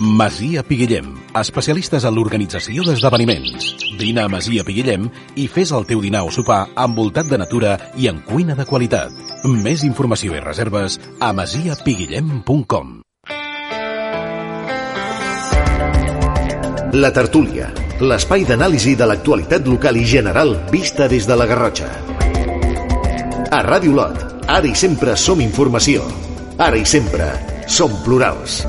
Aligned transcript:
Masia 0.00 0.62
Piguillem, 0.62 1.08
especialistes 1.34 2.04
en 2.06 2.14
l'organització 2.14 2.84
d'esdeveniments. 2.86 3.72
Vine 3.98 4.22
a 4.22 4.30
Masia 4.30 4.62
Piguillem 4.62 5.08
i 5.34 5.48
fes 5.50 5.72
el 5.74 5.88
teu 5.90 5.98
dinar 6.04 6.20
o 6.22 6.30
sopar 6.30 6.68
envoltat 6.78 7.26
de 7.26 7.38
natura 7.40 7.72
i 7.98 8.06
en 8.06 8.20
cuina 8.22 8.54
de 8.54 8.66
qualitat. 8.68 9.10
Més 9.42 9.82
informació 9.82 10.36
i 10.38 10.42
reserves 10.44 11.00
a 11.18 11.32
masiapiguillem.com 11.34 13.00
La 16.94 17.10
Tertúlia, 17.10 17.72
l'espai 17.98 18.46
d'anàlisi 18.46 18.94
de 18.94 19.08
l'actualitat 19.10 19.66
local 19.66 19.98
i 19.98 20.06
general 20.06 20.54
vista 20.70 21.10
des 21.10 21.26
de 21.26 21.34
la 21.34 21.48
Garrotxa. 21.50 21.90
A 23.50 23.64
Ràdio 23.66 23.98
Lot, 23.98 24.46
ara 24.46 24.66
i 24.70 24.76
sempre 24.78 25.18
som 25.18 25.42
informació. 25.42 26.06
Ara 26.58 26.78
i 26.78 26.86
sempre 26.86 27.32
som 27.66 27.90
plurals. 28.06 28.62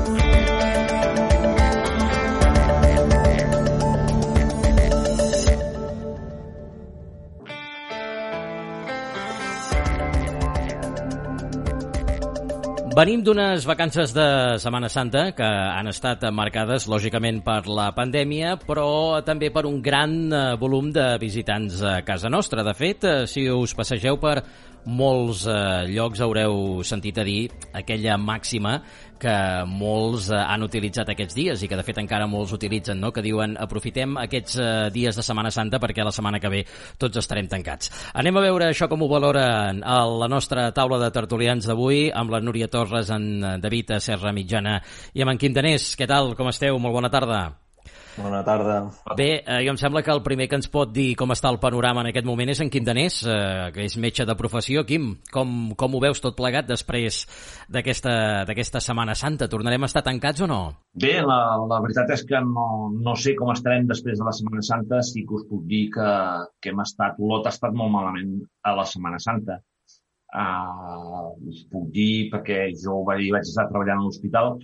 Venim 12.90 13.20
d'unes 13.22 13.62
vacances 13.70 14.10
de 14.10 14.24
Setmana 14.58 14.88
Santa 14.90 15.28
que 15.38 15.46
han 15.46 15.86
estat 15.86 16.24
marcades, 16.34 16.88
lògicament, 16.90 17.38
per 17.46 17.60
la 17.70 17.92
pandèmia, 17.94 18.56
però 18.66 19.22
també 19.22 19.52
per 19.54 19.62
un 19.68 19.76
gran 19.78 20.16
eh, 20.26 20.40
volum 20.58 20.88
de 20.90 21.04
visitants 21.22 21.78
a 21.86 22.00
casa 22.02 22.28
nostra. 22.28 22.64
De 22.66 22.74
fet, 22.74 23.06
eh, 23.06 23.28
si 23.30 23.46
us 23.46 23.76
passegeu 23.78 24.18
per 24.18 24.40
molts 24.88 25.44
eh, 25.50 25.86
llocs 25.92 26.20
haureu 26.24 26.82
sentit 26.86 27.18
a 27.20 27.24
dir 27.26 27.50
aquella 27.76 28.16
màxima 28.20 28.78
que 29.20 29.34
molts 29.68 30.30
eh, 30.32 30.38
han 30.40 30.64
utilitzat 30.64 31.12
aquests 31.12 31.36
dies 31.36 31.62
i 31.62 31.68
que 31.68 31.76
de 31.76 31.84
fet 31.84 32.00
encara 32.00 32.28
molts 32.30 32.54
utilitzen, 32.56 33.00
no? 33.00 33.12
que 33.12 33.24
diuen 33.24 33.56
aprofitem 33.60 34.16
aquests 34.22 34.56
eh, 34.56 34.68
dies 34.94 35.16
de 35.16 35.24
Setmana 35.26 35.52
Santa 35.52 35.80
perquè 35.82 36.06
la 36.06 36.14
setmana 36.14 36.40
que 36.40 36.52
ve 36.52 36.64
tots 36.98 37.20
estarem 37.20 37.48
tancats. 37.50 37.92
Anem 38.14 38.40
a 38.40 38.44
veure 38.48 38.70
això 38.70 38.88
com 38.88 39.04
ho 39.04 39.10
valoren 39.12 39.84
a 39.84 40.02
la 40.08 40.28
nostra 40.32 40.70
taula 40.76 41.00
de 41.02 41.12
tertulians 41.14 41.68
d'avui 41.68 42.08
amb 42.10 42.32
la 42.32 42.40
Núria 42.40 42.70
Torres, 42.72 43.10
en 43.12 43.60
David 43.60 43.98
Serra 44.00 44.32
Mitjana 44.32 44.80
i 45.14 45.22
amb 45.22 45.34
en 45.34 45.40
Quim 45.40 45.56
Danés. 45.56 45.92
Què 45.98 46.08
tal? 46.08 46.34
Com 46.38 46.48
esteu? 46.48 46.78
Molt 46.80 46.96
bona 46.96 47.12
tarda. 47.12 47.69
Bona 48.16 48.42
tarda. 48.44 48.90
Bé, 49.16 49.28
eh, 49.46 49.60
jo 49.64 49.72
em 49.72 49.78
sembla 49.78 50.02
que 50.02 50.12
el 50.12 50.22
primer 50.22 50.48
que 50.50 50.58
ens 50.58 50.68
pot 50.72 50.90
dir 50.92 51.14
com 51.18 51.30
està 51.30 51.50
el 51.52 51.60
panorama 51.62 52.02
en 52.02 52.10
aquest 52.10 52.26
moment 52.26 52.50
és 52.50 52.60
en 52.62 52.70
Quim 52.72 52.84
Danés, 52.84 53.20
eh, 53.22 53.70
que 53.74 53.84
és 53.86 53.96
metge 54.02 54.26
de 54.26 54.36
professió. 54.36 54.84
Quim, 54.86 55.12
com, 55.32 55.72
com 55.78 55.94
ho 55.94 56.00
veus 56.02 56.20
tot 56.20 56.36
plegat 56.36 56.68
després 56.68 57.22
d'aquesta 57.70 58.82
Setmana 58.82 59.14
Santa? 59.14 59.48
Tornarem 59.48 59.82
a 59.82 59.90
estar 59.90 60.02
tancats 60.06 60.42
o 60.42 60.50
no? 60.50 60.60
Bé, 60.92 61.16
la, 61.22 61.40
la 61.70 61.80
veritat 61.84 62.10
és 62.16 62.26
que 62.26 62.42
no, 62.42 62.90
no 62.90 63.14
sé 63.16 63.36
com 63.38 63.52
estarem 63.54 63.86
després 63.86 64.18
de 64.18 64.26
la 64.26 64.34
Setmana 64.34 64.66
Santa. 64.66 65.02
Sí 65.06 65.24
que 65.24 65.38
us 65.38 65.46
puc 65.48 65.64
dir 65.70 65.86
que, 65.94 66.10
que 66.60 66.74
hem 66.74 66.82
estat, 66.82 67.18
Olot 67.20 67.46
ha 67.46 67.54
estat 67.54 67.76
molt 67.76 67.94
malament 67.94 68.40
a 68.66 68.74
la 68.76 68.86
Setmana 68.88 69.22
Santa. 69.22 69.60
Uh, 70.30 71.32
us 71.50 71.64
puc 71.70 71.88
dir 71.90 72.28
perquè 72.30 72.68
jo 72.78 73.00
vaig, 73.06 73.24
vaig 73.34 73.48
estar 73.48 73.66
treballant 73.66 73.98
a 73.98 74.04
l'hospital 74.04 74.54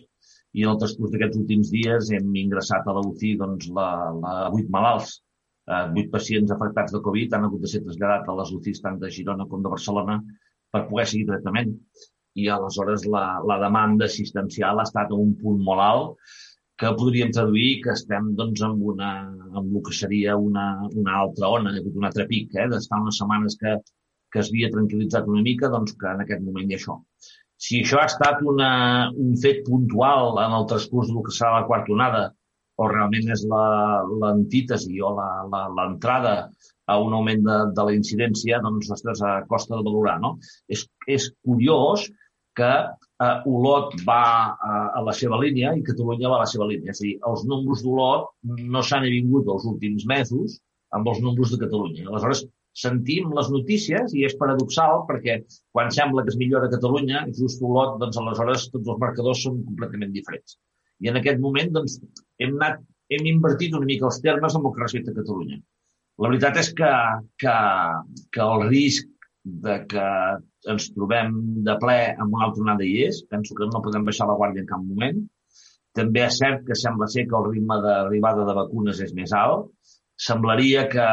i 0.57 0.65
en 0.65 0.73
el 0.73 0.81
transcurs 0.81 1.13
d'aquests 1.13 1.39
últims 1.43 1.71
dies 1.75 2.11
hem 2.17 2.35
ingressat 2.43 2.87
a 2.89 2.95
la 2.97 3.05
UCI 3.05 3.35
doncs, 3.43 3.69
la, 3.77 3.89
la, 4.23 4.35
8 4.49 4.73
malalts, 4.77 5.19
eh, 5.69 5.85
8 6.03 6.13
pacients 6.15 6.55
afectats 6.55 6.95
de 6.97 7.03
Covid 7.05 7.37
han 7.37 7.45
hagut 7.49 7.65
de 7.65 7.73
ser 7.73 7.83
traslladats 7.85 8.33
a 8.33 8.37
les 8.41 8.53
UCIs 8.57 8.83
tant 8.85 8.97
de 9.03 9.13
Girona 9.19 9.49
com 9.51 9.65
de 9.65 9.73
Barcelona 9.75 10.17
per 10.73 10.87
poder 10.89 11.07
seguir 11.13 11.29
tractament. 11.31 11.77
I 12.41 12.49
aleshores 12.53 13.05
la, 13.13 13.25
la 13.51 13.61
demanda 13.61 14.09
assistencial 14.09 14.81
ha 14.81 14.89
estat 14.89 15.13
a 15.13 15.21
un 15.27 15.37
punt 15.43 15.61
molt 15.69 15.85
alt 15.85 16.35
que 16.81 16.97
podríem 17.01 17.31
traduir 17.33 17.69
que 17.85 17.93
estem 17.93 18.33
doncs, 18.41 18.65
amb, 18.65 18.83
una, 18.95 19.13
amb 19.53 19.63
el 19.67 19.85
que 19.85 19.95
seria 20.01 20.37
una, 20.37 20.67
una 21.03 21.21
altra 21.23 21.53
ona, 21.59 21.73
un 21.93 22.09
altre 22.09 22.27
pic, 22.33 22.53
eh? 22.57 22.69
d'estar 22.73 23.01
unes 23.05 23.21
setmanes 23.21 23.57
que, 23.61 23.79
que 24.33 24.43
es 24.43 24.53
havia 24.53 24.73
tranquil·litzat 24.73 25.29
una 25.33 25.45
mica, 25.45 25.73
doncs 25.73 25.97
que 26.01 26.13
en 26.13 26.25
aquest 26.25 26.45
moment 26.49 26.69
hi 26.69 26.77
ha 26.77 26.81
això 26.81 27.01
si 27.57 27.81
això 27.83 28.01
ha 28.01 28.09
estat 28.11 28.43
una, 28.45 28.71
un 29.17 29.37
fet 29.43 29.63
puntual 29.67 30.37
en 30.43 30.57
el 30.59 30.67
transcurs 30.71 31.09
del 31.13 31.25
que 31.27 31.35
serà 31.35 31.55
la 31.61 31.69
quarta 31.69 31.95
onada, 31.95 32.25
o 32.77 32.89
realment 32.91 33.33
és 33.33 33.43
l'antítesi 33.49 35.01
o 35.01 35.15
l'entrada 35.17 36.35
a 36.87 36.99
un 37.03 37.15
augment 37.17 37.43
de, 37.47 37.57
de 37.77 37.87
la 37.89 37.95
incidència, 37.97 38.61
doncs, 38.63 38.91
ostres, 38.93 39.23
a 39.25 39.41
costa 39.51 39.79
de 39.79 39.87
valorar, 39.87 40.19
no? 40.23 40.37
És, 40.69 40.85
és 41.09 41.31
curiós 41.47 42.05
que 42.57 42.69
eh, 42.69 43.51
Olot 43.53 43.97
va 44.09 44.23
a, 44.53 44.77
a 44.99 45.03
la 45.09 45.15
seva 45.17 45.41
línia 45.41 45.73
i 45.77 45.85
Catalunya 45.87 46.31
va 46.33 46.39
a 46.41 46.45
la 46.45 46.51
seva 46.53 46.69
línia. 46.71 46.93
És 46.93 47.03
a 47.03 47.07
dir, 47.09 47.17
els 47.31 47.45
números 47.49 47.83
d'Olot 47.85 48.31
no 48.77 48.85
s'han 48.85 49.09
avingut 49.09 49.51
els 49.57 49.67
últims 49.73 50.07
mesos 50.13 50.61
amb 50.97 51.09
els 51.13 51.21
números 51.25 51.53
de 51.53 51.61
Catalunya. 51.65 52.07
Aleshores, 52.09 52.45
sentim 52.77 53.31
les 53.37 53.49
notícies 53.53 54.13
i 54.17 54.27
és 54.29 54.37
paradoxal 54.41 55.05
perquè 55.09 55.39
quan 55.75 55.93
sembla 55.95 56.25
que 56.25 56.33
es 56.35 56.39
millora 56.41 56.71
Catalunya, 56.73 57.25
just 57.39 57.63
Olot, 57.65 57.97
doncs 58.03 58.19
aleshores 58.21 58.69
tots 58.75 58.93
els 58.93 59.01
marcadors 59.03 59.45
són 59.47 59.63
completament 59.69 60.13
diferents. 60.17 60.59
I 61.01 61.11
en 61.13 61.21
aquest 61.21 61.41
moment 61.41 61.73
doncs, 61.77 61.99
hem, 62.43 62.57
anat, 62.59 62.83
hem 63.13 63.29
invertit 63.33 63.77
una 63.79 63.89
mica 63.89 64.09
els 64.11 64.21
termes 64.25 64.57
amb 64.57 64.69
el 64.69 64.77
que 64.77 64.85
respecta 64.85 65.15
a 65.15 65.19
Catalunya. 65.21 65.61
La 66.21 66.33
veritat 66.33 66.61
és 66.61 66.73
que, 66.77 66.93
que, 67.43 67.55
que 68.33 68.45
el 68.45 68.69
risc 68.71 69.09
de 69.67 69.79
que 69.91 70.07
ens 70.73 70.91
trobem 70.95 71.35
de 71.67 71.77
ple 71.81 71.99
amb 72.13 72.35
una 72.35 72.49
altra 72.49 72.65
onada 72.65 72.85
hi 72.85 73.07
és. 73.07 73.23
Penso 73.31 73.57
que 73.57 73.69
no 73.73 73.83
podem 73.85 74.05
baixar 74.05 74.29
la 74.29 74.37
guàrdia 74.41 74.65
en 74.65 74.71
cap 74.71 74.85
moment. 74.85 75.21
També 75.97 76.25
és 76.27 76.41
cert 76.41 76.65
que 76.69 76.77
sembla 76.77 77.09
ser 77.09 77.25
que 77.29 77.37
el 77.39 77.53
ritme 77.53 77.77
d'arribada 77.85 78.45
de 78.49 78.57
vacunes 78.57 79.01
és 79.05 79.15
més 79.17 79.33
alt 79.37 79.71
Semblaria 80.17 80.87
que, 80.89 81.07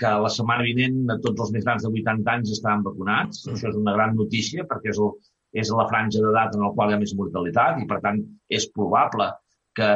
que 0.00 0.12
la 0.24 0.30
setmana 0.32 0.66
vinent 0.66 0.98
tots 1.24 1.46
els 1.46 1.52
més 1.54 1.64
grans 1.64 1.84
de 1.84 1.90
80 1.90 2.32
anys 2.34 2.54
estaran 2.56 2.84
vacunats. 2.84 3.46
Mm. 3.46 3.56
Això 3.56 3.70
és 3.70 3.78
una 3.80 3.94
gran 3.96 4.16
notícia 4.18 4.66
perquè 4.68 4.92
és, 4.92 5.00
el, 5.00 5.14
és 5.62 5.72
la 5.72 5.86
franja 5.88 6.20
d'edat 6.20 6.56
en 6.56 6.66
la 6.66 6.72
qual 6.76 6.92
hi 6.92 6.98
ha 6.98 7.02
més 7.02 7.14
mortalitat 7.16 7.80
i, 7.80 7.86
per 7.88 8.00
tant, 8.04 8.20
és 8.52 8.68
probable 8.76 9.30
que, 9.78 9.90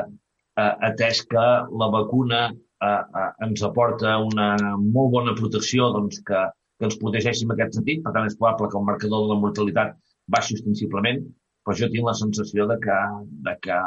eh, 0.56 0.74
atès 0.88 1.22
que 1.28 1.44
la 1.82 1.90
vacuna 1.92 2.42
eh, 2.48 2.88
eh, 2.88 3.30
ens 3.46 3.64
aporta 3.68 4.16
una 4.24 4.48
molt 4.80 5.12
bona 5.18 5.36
protecció 5.38 5.92
doncs, 5.98 6.22
que, 6.26 6.42
que 6.78 6.88
ens 6.88 6.98
protegeixi 7.02 7.44
en 7.46 7.54
aquest 7.54 7.78
sentit, 7.78 8.02
per 8.04 8.16
tant, 8.16 8.28
és 8.30 8.40
probable 8.40 8.72
que 8.72 8.80
el 8.80 8.88
marcador 8.88 9.26
de 9.26 9.34
la 9.34 9.40
mortalitat 9.44 9.96
baixi 10.34 10.56
ostensiblement, 10.56 11.20
però 11.64 11.76
jo 11.78 11.88
tinc 11.92 12.08
la 12.08 12.16
sensació 12.16 12.66
de 12.70 12.76
que, 12.80 12.98
de 13.46 13.54
que 13.64 13.78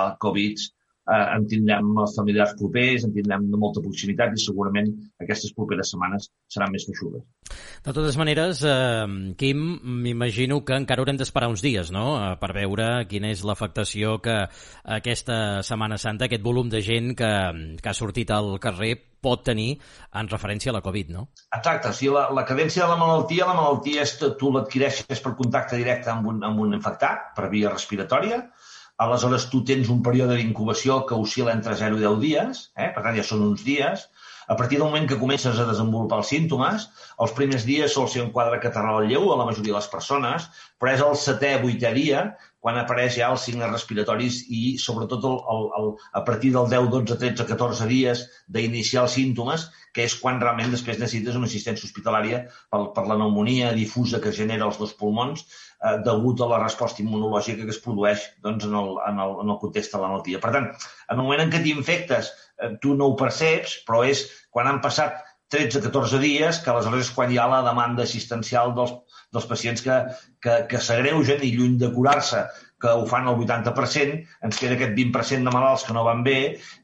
el 0.00 0.14
Covid 0.24 0.68
eh, 1.10 1.36
en 1.36 1.46
tindrem 1.50 1.90
familiars 2.14 2.54
propers, 2.58 3.04
en 3.06 3.14
tindrem 3.16 3.48
de 3.50 3.60
molta 3.60 3.82
proximitat 3.84 4.36
i 4.36 4.42
segurament 4.42 4.92
aquestes 5.22 5.54
properes 5.56 5.92
setmanes 5.92 6.30
seran 6.50 6.72
més 6.74 6.86
feixudes. 6.88 7.26
De 7.84 7.94
totes 7.96 8.18
maneres, 8.20 8.62
eh, 8.62 9.34
Quim, 9.40 9.66
m'imagino 10.04 10.60
que 10.64 10.78
encara 10.78 11.02
haurem 11.02 11.18
d'esperar 11.20 11.50
uns 11.50 11.64
dies, 11.64 11.92
no?, 11.94 12.06
eh, 12.18 12.32
per 12.40 12.52
veure 12.56 12.88
quina 13.10 13.30
és 13.34 13.44
l'afectació 13.46 14.18
que 14.22 14.36
aquesta 15.00 15.62
Setmana 15.66 15.98
Santa, 15.98 16.26
aquest 16.28 16.44
volum 16.44 16.70
de 16.72 16.82
gent 16.84 17.14
que, 17.18 17.30
que 17.80 17.90
ha 17.90 17.96
sortit 17.96 18.30
al 18.34 18.56
carrer 18.62 18.94
pot 19.20 19.42
tenir 19.44 19.74
en 20.16 20.28
referència 20.32 20.72
a 20.72 20.76
la 20.76 20.82
Covid, 20.84 21.10
no? 21.12 21.26
Exacte, 21.52 21.90
o 21.90 21.96
sigui, 21.96 22.14
la, 22.16 22.26
la 22.36 22.46
cadència 22.48 22.86
de 22.86 22.94
la 22.94 23.00
malaltia, 23.00 23.48
la 23.48 23.56
malaltia 23.58 24.06
és 24.06 24.14
que 24.20 24.32
tu 24.40 24.52
l'adquireixes 24.54 25.20
per 25.20 25.34
contacte 25.38 25.80
directe 25.80 26.12
amb 26.12 26.30
un, 26.32 26.40
amb 26.46 26.64
un 26.64 26.76
infectat, 26.78 27.30
per 27.36 27.50
via 27.52 27.72
respiratòria, 27.72 28.40
aleshores 29.00 29.46
tu 29.52 29.62
tens 29.68 29.88
un 29.92 30.02
període 30.06 30.36
d'incubació 30.38 31.00
que 31.08 31.18
oscil·la 31.24 31.54
entre 31.56 31.76
0 31.82 32.00
i 32.00 32.04
10 32.04 32.18
dies, 32.24 32.66
eh? 32.76 32.90
per 32.94 33.04
tant 33.06 33.16
ja 33.16 33.24
són 33.26 33.46
uns 33.46 33.64
dies, 33.64 34.08
a 34.50 34.56
partir 34.58 34.80
del 34.80 34.88
moment 34.88 35.06
que 35.08 35.18
comences 35.18 35.60
a 35.62 35.66
desenvolupar 35.68 36.18
els 36.20 36.30
símptomes, 36.32 36.88
els 37.24 37.34
primers 37.38 37.64
dies 37.68 37.94
sol 37.96 38.08
ser 38.10 38.24
un 38.24 38.32
quadre 38.34 38.58
catarral 38.64 39.06
lleu 39.06 39.30
a 39.30 39.38
la 39.38 39.46
majoria 39.48 39.72
de 39.72 39.78
les 39.78 39.90
persones, 39.92 40.48
però 40.80 40.96
és 40.96 41.04
el 41.06 41.16
setè, 41.22 41.52
vuitè 41.62 41.92
dia 41.96 42.24
quan 42.60 42.76
apareix 42.76 43.16
ja 43.16 43.30
els 43.32 43.44
signes 43.48 43.70
respiratoris 43.72 44.42
i 44.52 44.76
sobretot 44.80 45.24
el, 45.24 45.36
el, 45.54 45.62
el, 45.78 45.86
a 46.20 46.22
partir 46.26 46.52
del 46.56 46.68
10, 46.68 46.90
12, 46.92 47.16
13, 47.22 47.46
14 47.48 47.88
dies 47.88 48.26
d'iniciar 48.52 49.06
els 49.06 49.16
símptomes, 49.16 49.64
que 49.96 50.04
és 50.06 50.16
quan 50.20 50.38
realment 50.42 50.70
després 50.74 51.00
necessites 51.00 51.38
una 51.40 51.48
assistència 51.48 51.88
hospitalària 51.88 52.42
per, 52.70 52.82
per 52.96 53.06
la 53.08 53.16
pneumonia 53.16 53.72
difusa 53.76 54.20
que 54.22 54.34
genera 54.36 54.68
els 54.68 54.78
dos 54.82 54.92
pulmons 55.00 55.46
eh, 55.46 55.96
degut 56.06 56.44
a 56.44 56.50
la 56.52 56.60
resposta 56.62 57.02
immunològica 57.04 57.64
que 57.64 57.74
es 57.74 57.80
produeix 57.82 58.28
doncs, 58.44 58.68
en, 58.68 58.76
el, 58.82 58.92
en, 59.08 59.24
el, 59.24 59.34
en 59.46 59.56
el 59.56 59.60
context 59.64 59.96
de 59.96 60.02
la 60.02 60.12
malaltia. 60.12 60.42
Per 60.44 60.52
tant, 60.54 60.68
en 61.08 61.16
el 61.16 61.24
moment 61.24 61.46
en 61.46 61.54
què 61.54 61.64
t'infectes, 61.64 62.30
eh, 62.60 62.74
tu 62.84 62.94
no 62.98 63.10
ho 63.10 63.18
perceps, 63.24 63.80
però 63.88 64.04
és 64.06 64.26
quan 64.52 64.68
han 64.68 64.84
passat 64.84 65.16
13-14 65.50 66.20
dies 66.22 66.60
que 66.62 66.70
aleshores 66.70 67.08
és 67.08 67.14
quan 67.16 67.32
hi 67.32 67.40
ha 67.40 67.48
la 67.50 67.64
demanda 67.66 68.04
assistencial 68.06 68.76
dels, 68.76 68.92
dels 69.34 69.46
pacients 69.50 69.84
que, 69.84 69.96
que, 70.42 70.56
que 70.70 70.82
s'agreugen 70.82 71.44
i 71.46 71.52
lluny 71.54 71.78
de 71.80 71.90
curar-se 71.94 72.42
que 72.80 72.88
ho 72.96 73.04
fan 73.06 73.28
el 73.28 73.36
80%, 73.44 74.14
ens 74.46 74.58
queda 74.58 74.76
aquest 74.78 74.94
20% 74.96 75.46
de 75.46 75.52
malalts 75.52 75.84
que 75.86 75.94
no 75.96 76.04
van 76.06 76.24
bé 76.24 76.38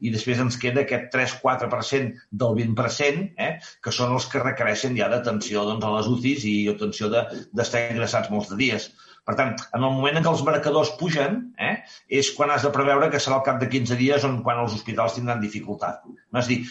i 0.05 0.13
després 0.13 0.39
ens 0.43 0.59
queda 0.61 0.83
aquest 0.83 1.09
3-4% 1.15 2.27
del 2.43 2.57
20%, 2.59 3.25
eh, 3.41 3.51
que 3.83 3.95
són 3.99 4.13
els 4.13 4.29
que 4.31 4.43
requereixen 4.43 4.97
ja 4.99 5.09
d'atenció 5.11 5.65
doncs, 5.65 5.87
a 5.87 5.95
les 5.97 6.11
UCIs 6.13 6.45
i 6.45 6.55
atenció 6.75 7.09
d'estar 7.11 7.81
de, 7.81 7.95
ingressats 7.95 8.31
molts 8.33 8.53
de 8.53 8.61
dies. 8.61 8.91
Per 9.27 9.35
tant, 9.35 9.49
en 9.75 9.83
el 9.83 9.91
moment 9.91 10.15
en 10.15 10.23
què 10.23 10.31
els 10.31 10.41
marcadors 10.47 10.93
pugen, 10.99 11.33
eh, 11.59 11.73
és 12.19 12.29
quan 12.35 12.53
has 12.53 12.63
de 12.63 12.71
preveure 12.75 13.09
que 13.11 13.19
serà 13.19 13.35
al 13.37 13.43
cap 13.47 13.57
de 13.59 13.67
15 13.73 13.97
dies 13.99 14.23
on 14.27 14.37
quan 14.45 14.61
els 14.61 14.75
hospitals 14.77 15.17
tindran 15.17 15.41
dificultat. 15.43 16.05
No? 16.07 16.39
És 16.39 16.47
dir, 16.47 16.61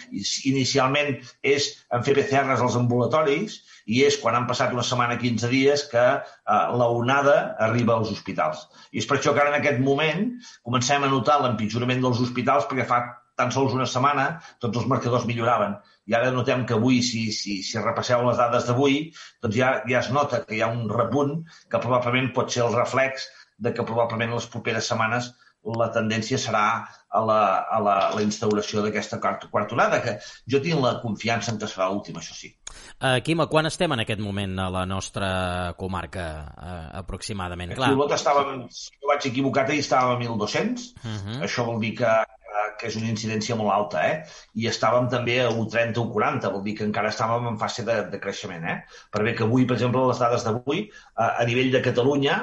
inicialment 0.48 1.12
és 1.56 1.68
en 1.92 2.06
fer 2.06 2.14
PCRs 2.16 2.64
als 2.64 2.78
ambulatoris 2.80 3.58
i 3.92 4.00
és 4.08 4.16
quan 4.22 4.38
han 4.38 4.48
passat 4.48 4.72
una 4.72 4.86
setmana, 4.88 5.18
15 5.20 5.52
dies, 5.52 5.84
que 5.92 6.06
eh, 6.16 6.56
la 6.80 6.88
onada 7.02 7.36
arriba 7.68 7.98
als 7.98 8.14
hospitals. 8.16 8.64
I 8.90 9.04
és 9.04 9.10
per 9.10 9.20
això 9.20 9.36
que 9.36 9.44
ara 9.44 9.52
en 9.52 9.60
aquest 9.60 9.84
moment 9.84 10.26
comencem 10.64 11.04
a 11.04 11.12
notar 11.12 11.42
l'empitjorament 11.44 12.00
dels 12.08 12.24
hospitals 12.24 12.64
perquè 12.72 12.88
fa 12.88 13.04
tan 13.36 13.52
sols 13.54 13.74
una 13.76 13.86
setmana 13.90 14.26
tots 14.62 14.80
els 14.80 14.88
marcadors 14.90 15.26
milloraven 15.28 15.76
i 16.06 16.14
ara 16.18 16.30
notem 16.34 16.64
que 16.66 16.76
avui, 16.76 17.00
si, 17.02 17.26
si, 17.34 17.58
si 17.66 17.80
repasseu 17.82 18.22
les 18.26 18.38
dades 18.38 18.68
d'avui, 18.68 19.00
doncs 19.42 19.56
ja, 19.58 19.72
ja 19.90 20.02
es 20.02 20.12
nota 20.14 20.44
que 20.46 20.54
hi 20.56 20.62
ha 20.62 20.70
un 20.72 20.86
repunt 20.92 21.40
que 21.72 21.82
probablement 21.82 22.30
pot 22.36 22.52
ser 22.54 22.62
el 22.66 22.76
reflex 22.76 23.26
de 23.58 23.72
que 23.74 23.86
probablement 23.88 24.30
en 24.30 24.38
les 24.38 24.48
properes 24.52 24.88
setmanes 24.92 25.32
la 25.74 25.88
tendència 25.90 26.38
serà 26.38 26.66
a 27.16 27.20
la, 27.26 27.40
a 27.58 27.78
la, 27.82 27.94
a 28.06 28.14
la 28.14 28.22
instauració 28.22 28.84
d'aquesta 28.84 29.18
quarta, 29.22 29.48
quarta 29.50 29.74
onada, 29.74 29.98
que 30.04 30.16
jo 30.52 30.60
tinc 30.62 30.78
la 30.82 30.96
confiança 31.02 31.50
en 31.52 31.58
que 31.58 31.66
serà 31.70 31.88
l'última, 31.90 32.22
això 32.22 32.36
sí. 32.36 32.52
Uh, 33.00 33.18
Quim, 33.26 33.42
quan 33.50 33.66
estem 33.66 33.90
en 33.96 34.04
aquest 34.04 34.22
moment 34.22 34.54
a 34.62 34.68
la 34.70 34.84
nostra 34.86 35.30
comarca, 35.80 36.26
uh, 36.54 36.78
aproximadament? 37.02 37.74
Clar. 37.74 37.90
Aquí 37.96 38.18
estàvem, 38.20 38.66
si 38.70 38.94
no 39.00 39.10
vaig 39.10 39.26
equivocat, 39.32 39.72
ahir 39.72 39.82
estàvem 39.82 40.14
a 40.14 40.20
1.200. 40.22 40.86
Uh 41.02 41.16
-huh. 41.16 41.40
Això 41.48 41.66
vol 41.66 41.80
dir 41.82 41.96
que 41.98 42.12
que 42.80 42.88
és 42.90 42.96
una 43.00 43.10
incidència 43.10 43.56
molt 43.58 43.72
alta, 43.74 44.04
eh? 44.08 44.38
I 44.60 44.68
estàvem 44.70 45.08
també 45.12 45.38
a 45.42 45.48
1,30 45.52 46.00
o 46.02 46.06
40, 46.12 46.52
vol 46.54 46.64
dir 46.66 46.76
que 46.78 46.86
encara 46.86 47.12
estàvem 47.14 47.48
en 47.52 47.58
fase 47.62 47.84
de, 47.88 47.98
de 48.12 48.20
creixement, 48.22 48.66
eh? 48.72 48.76
Per 49.14 49.24
bé 49.26 49.34
que 49.38 49.46
avui, 49.46 49.66
per 49.66 49.78
exemple, 49.78 50.04
les 50.10 50.22
dades 50.22 50.46
d'avui, 50.46 50.86
a, 51.14 51.30
a 51.42 51.48
nivell 51.48 51.72
de 51.74 51.82
Catalunya, 51.86 52.38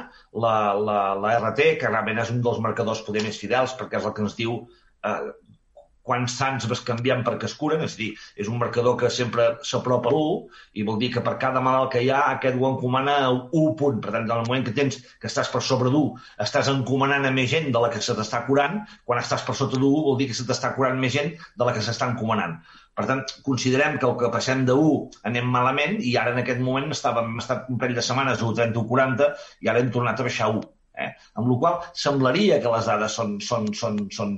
la, 0.46 0.56
la, 0.88 1.00
la 1.24 1.36
RT, 1.40 1.74
que 1.82 1.92
realment 1.92 2.24
és 2.26 2.34
un 2.34 2.42
dels 2.46 2.62
marcadors 2.66 3.04
poder 3.08 3.26
més 3.26 3.40
fidels, 3.42 3.78
perquè 3.80 4.02
és 4.02 4.10
el 4.10 4.16
que 4.18 4.26
ens 4.28 4.38
diu 4.40 4.60
eh, 4.60 5.20
quants 6.08 6.36
sants 6.40 6.68
vas 6.70 6.82
canviant 6.88 7.24
perquè 7.26 7.48
es 7.50 7.56
curen, 7.60 7.84
és 7.88 7.96
dir, 8.00 8.12
és 8.40 8.50
un 8.52 8.60
marcador 8.62 8.98
que 9.00 9.10
sempre 9.18 9.46
s'apropa 9.70 10.12
a 10.12 10.14
l'1 10.14 10.80
i 10.80 10.86
vol 10.88 11.00
dir 11.02 11.10
que 11.16 11.24
per 11.26 11.38
cada 11.42 11.64
malalt 11.64 11.94
que 11.94 12.04
hi 12.04 12.12
ha 12.12 12.22
aquest 12.34 12.60
ho 12.60 12.68
encomana 12.70 13.16
a 13.28 13.32
1 13.32 13.74
punt. 13.80 14.02
Per 14.04 14.12
tant, 14.12 14.28
en 14.28 14.36
el 14.36 14.46
moment 14.50 14.68
que 14.68 14.76
tens 14.80 15.00
que 15.22 15.32
estàs 15.32 15.52
per 15.54 15.64
sobre 15.64 15.92
d'1, 15.94 16.20
estàs 16.48 16.72
encomanant 16.74 17.28
a 17.30 17.34
més 17.40 17.50
gent 17.56 17.72
de 17.76 17.84
la 17.86 17.92
que 17.94 18.04
se 18.04 18.18
t'està 18.20 18.44
curant, 18.50 18.82
quan 19.08 19.24
estàs 19.24 19.48
per 19.48 19.56
sota 19.60 19.80
d'1 19.80 20.06
vol 20.10 20.20
dir 20.20 20.30
que 20.32 20.40
se 20.40 20.48
t'està 20.50 20.74
curant 20.78 21.00
més 21.00 21.16
gent 21.16 21.34
de 21.34 21.70
la 21.70 21.76
que 21.76 21.86
s'està 21.88 22.12
encomanant. 22.12 22.60
Per 23.00 23.08
tant, 23.10 23.24
considerem 23.48 23.98
que 23.98 24.06
el 24.10 24.18
que 24.20 24.30
passem 24.36 24.68
de 24.68 24.76
1 24.78 25.24
anem 25.32 25.50
malament 25.56 25.98
i 26.12 26.14
ara 26.22 26.36
en 26.36 26.44
aquest 26.44 26.62
moment 26.68 26.92
estàvem, 26.94 27.32
hem 27.32 27.42
estat 27.42 27.72
un 27.74 27.80
parell 27.82 27.98
de 27.98 28.06
setmanes 28.06 28.44
a 28.44 28.54
30 28.62 28.84
o 28.84 28.88
40 28.92 29.34
i 29.66 29.72
ara 29.72 29.82
hem 29.82 29.94
tornat 29.96 30.20
a 30.20 30.28
baixar 30.30 30.52
a 30.52 30.58
1. 30.60 30.73
Eh? 30.94 31.10
Amb 31.40 31.50
la 31.50 31.58
qual 31.62 31.80
semblaria 31.98 32.60
que 32.62 32.74
les 32.74 32.90
dades 32.90 33.16
són, 33.18 33.38
són, 33.42 33.70
són, 33.78 33.98
són, 34.14 34.36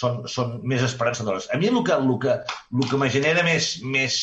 són, 0.00 0.18
són 0.28 0.58
més 0.72 0.84
esperançadores. 0.84 1.48
A 1.52 1.60
mi 1.60 1.70
el 1.70 1.80
que, 1.86 1.96
el 1.96 2.12
que, 2.20 2.36
el 2.74 2.90
que 2.90 3.00
me 3.00 3.10
genera 3.14 3.44
més, 3.46 3.70
més, 3.96 4.18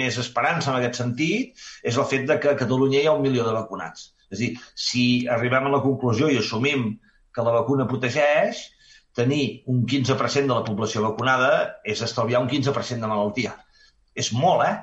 més 0.00 0.18
esperança 0.22 0.72
en 0.72 0.80
aquest 0.80 1.02
sentit 1.02 1.68
és 1.84 2.00
el 2.00 2.08
fet 2.08 2.26
de 2.30 2.38
que 2.40 2.54
a 2.54 2.58
Catalunya 2.58 3.02
hi 3.02 3.10
ha 3.10 3.16
un 3.18 3.24
milió 3.26 3.46
de 3.46 3.54
vacunats. 3.56 4.10
És 4.30 4.38
a 4.38 4.42
dir, 4.44 4.50
si 4.88 5.06
arribem 5.36 5.66
a 5.66 5.72
la 5.74 5.82
conclusió 5.84 6.30
i 6.30 6.38
assumim 6.40 6.92
que 7.34 7.46
la 7.46 7.54
vacuna 7.60 7.88
protegeix, 7.90 8.62
tenir 9.14 9.64
un 9.66 9.82
15% 9.90 10.46
de 10.46 10.54
la 10.54 10.66
població 10.66 11.02
vacunada 11.02 11.50
és 11.84 12.02
estalviar 12.06 12.42
un 12.44 12.48
15% 12.50 13.02
de 13.02 13.10
malaltia. 13.10 13.56
És 14.14 14.30
molt, 14.32 14.64
eh? 14.66 14.76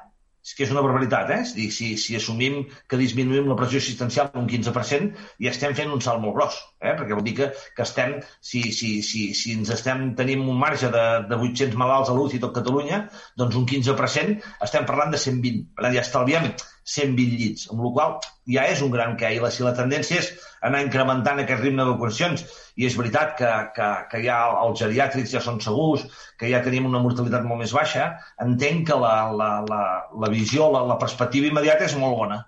És 0.47 0.53
que 0.55 0.63
és 0.63 0.69
una 0.71 0.81
barbaritat, 0.85 1.31
eh? 1.35 1.41
Dir, 1.57 1.67
si, 1.75 1.89
si 1.99 2.15
assumim 2.15 2.61
que 2.87 2.99
disminuïm 3.01 3.49
la 3.49 3.57
pressió 3.59 3.81
assistencial 3.83 4.29
un 4.39 4.47
15%, 4.47 5.25
ja 5.43 5.51
estem 5.51 5.75
fent 5.75 5.91
un 5.91 6.03
salt 6.05 6.23
molt 6.23 6.37
gros, 6.37 6.61
eh? 6.79 6.93
perquè 6.93 7.17
vol 7.17 7.25
dir 7.25 7.33
que, 7.41 7.49
que 7.75 7.83
estem, 7.83 8.15
si, 8.39 8.63
si, 8.77 8.93
si, 9.03 9.25
si 9.35 9.57
ens 9.57 9.73
estem, 9.75 10.05
tenim 10.15 10.47
un 10.47 10.61
marge 10.61 10.87
de, 10.93 11.05
de 11.27 11.41
800 11.41 11.75
malalts 11.83 12.13
a 12.13 12.15
l'UCI 12.15 12.39
tot 12.45 12.55
Catalunya, 12.55 13.03
doncs 13.35 13.59
un 13.59 13.67
15% 13.67 14.39
estem 14.69 14.87
parlant 14.87 15.11
de 15.11 15.19
120. 15.25 15.67
Per 15.75 15.83
tant, 15.83 15.99
ja 15.99 16.05
estalviem 16.07 16.51
120 16.87 17.37
llits, 17.39 17.67
amb 17.71 17.83
la 17.83 17.91
qual 17.95 18.13
ja 18.55 18.63
és 18.71 18.81
un 18.85 18.91
gran 18.93 19.15
que, 19.19 19.29
i 19.35 19.41
la, 19.43 19.51
si 19.51 19.65
la 19.65 19.75
tendència 19.75 20.21
és 20.21 20.29
anar 20.67 20.81
incrementant 20.85 21.41
aquest 21.41 21.63
ritme 21.63 21.83
de 21.83 21.93
vacunacions, 21.93 22.43
i 22.79 22.87
és 22.87 22.95
veritat 22.99 23.35
que, 23.39 23.49
que, 23.75 23.87
que 24.11 24.21
ja 24.23 24.37
els 24.63 24.79
geriàtrics 24.81 25.33
ja 25.35 25.43
són 25.43 25.59
segurs, 25.63 26.05
que 26.39 26.51
ja 26.51 26.63
tenim 26.63 26.87
una 26.89 27.01
mortalitat 27.03 27.45
molt 27.47 27.63
més 27.63 27.73
baixa, 27.75 28.11
entenc 28.43 28.87
que 28.91 28.99
la, 29.01 29.15
la, 29.35 29.49
la, 29.67 29.81
la 30.23 30.31
visió, 30.31 30.69
la, 30.73 30.85
la 30.93 30.99
perspectiva 31.01 31.51
immediata 31.51 31.89
és 31.89 31.97
molt 31.99 32.15
bona. 32.21 32.45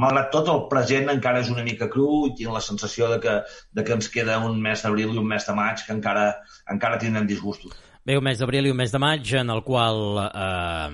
Malgrat 0.00 0.30
tot, 0.30 0.48
el 0.52 0.66
present 0.70 1.10
encara 1.10 1.40
és 1.42 1.50
una 1.50 1.64
mica 1.66 1.88
cru 1.90 2.28
i 2.28 2.34
tinc 2.38 2.54
la 2.54 2.62
sensació 2.62 3.08
de 3.10 3.18
que, 3.24 3.40
de 3.74 3.84
que 3.84 3.96
ens 3.96 4.08
queda 4.12 4.38
un 4.46 4.60
mes 4.62 4.84
d'abril 4.86 5.16
i 5.16 5.18
un 5.18 5.26
mes 5.26 5.46
de 5.48 5.56
maig 5.56 5.82
que 5.82 5.96
encara, 5.96 6.28
encara 6.70 7.00
tindrem 7.02 7.26
disgustos. 7.26 7.74
Bé, 8.06 8.14
un 8.16 8.24
mes 8.24 8.38
d'abril 8.38 8.70
i 8.70 8.72
un 8.72 8.78
mes 8.78 8.94
de 8.94 9.00
maig 9.02 9.34
en 9.36 9.50
el 9.52 9.64
qual 9.66 10.22
eh, 10.22 10.88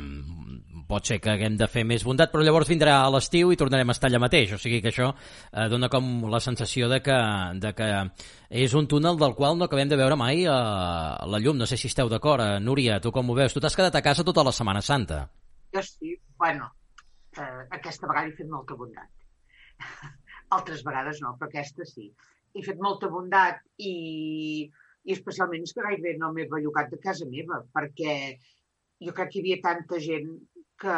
pot 0.89 1.07
ser 1.07 1.19
que 1.23 1.33
haguem 1.33 1.57
de 1.59 1.67
fer 1.71 1.83
més 1.89 2.05
bondat, 2.07 2.31
però 2.33 2.45
llavors 2.45 2.71
vindrà 2.71 2.97
a 3.03 3.11
l'estiu 3.13 3.51
i 3.53 3.59
tornarem 3.59 3.91
a 3.91 3.95
estar 3.97 4.11
allà 4.11 4.21
mateix. 4.23 4.55
O 4.57 4.59
sigui 4.63 4.81
que 4.83 4.93
això 4.93 5.11
eh, 5.13 5.67
dona 5.73 5.91
com 5.93 6.27
la 6.33 6.41
sensació 6.43 6.89
de 6.93 7.01
que, 7.05 7.17
de 7.63 7.73
que 7.77 7.89
és 8.65 8.77
un 8.79 8.89
túnel 8.91 9.19
del 9.21 9.35
qual 9.39 9.59
no 9.59 9.67
acabem 9.67 9.91
de 9.91 9.99
veure 9.99 10.19
mai 10.19 10.45
eh, 10.45 10.55
la 11.33 11.43
llum. 11.43 11.59
No 11.59 11.67
sé 11.67 11.79
si 11.81 11.91
esteu 11.91 12.11
d'acord. 12.13 12.45
Eh, 12.45 12.61
Núria, 12.63 13.01
tu 13.03 13.13
com 13.15 13.31
ho 13.31 13.39
veus? 13.39 13.55
Tu 13.55 13.63
t'has 13.63 13.77
quedat 13.77 13.99
a 13.99 14.05
casa 14.05 14.27
tota 14.27 14.47
la 14.47 14.55
Setmana 14.55 14.83
Santa. 14.83 15.25
Jo 15.75 15.83
sí. 15.83 16.17
Bueno, 16.39 16.71
eh, 17.37 17.67
aquesta 17.79 18.09
vegada 18.09 18.31
he 18.31 18.37
fet 18.39 18.51
molta 18.53 18.79
bondat. 18.79 19.11
Altres 20.57 20.83
vegades 20.87 21.23
no, 21.25 21.35
però 21.39 21.51
aquesta 21.51 21.87
sí. 21.89 22.11
He 22.57 22.63
fet 22.65 22.79
molta 22.81 23.11
bondat 23.13 23.63
i, 23.83 24.69
i 25.05 25.17
especialment 25.17 25.67
és 25.67 25.75
que 25.75 25.85
gairebé 25.85 26.17
no 26.21 26.31
m'he 26.33 26.47
bellugat 26.51 26.93
de 26.93 27.01
casa 27.03 27.27
meva, 27.29 27.61
perquè 27.75 28.37
jo 29.03 29.13
crec 29.17 29.33
que 29.33 29.41
hi 29.41 29.43
havia 29.43 29.65
tanta 29.65 29.99
gent 30.01 30.31
que 30.81 30.97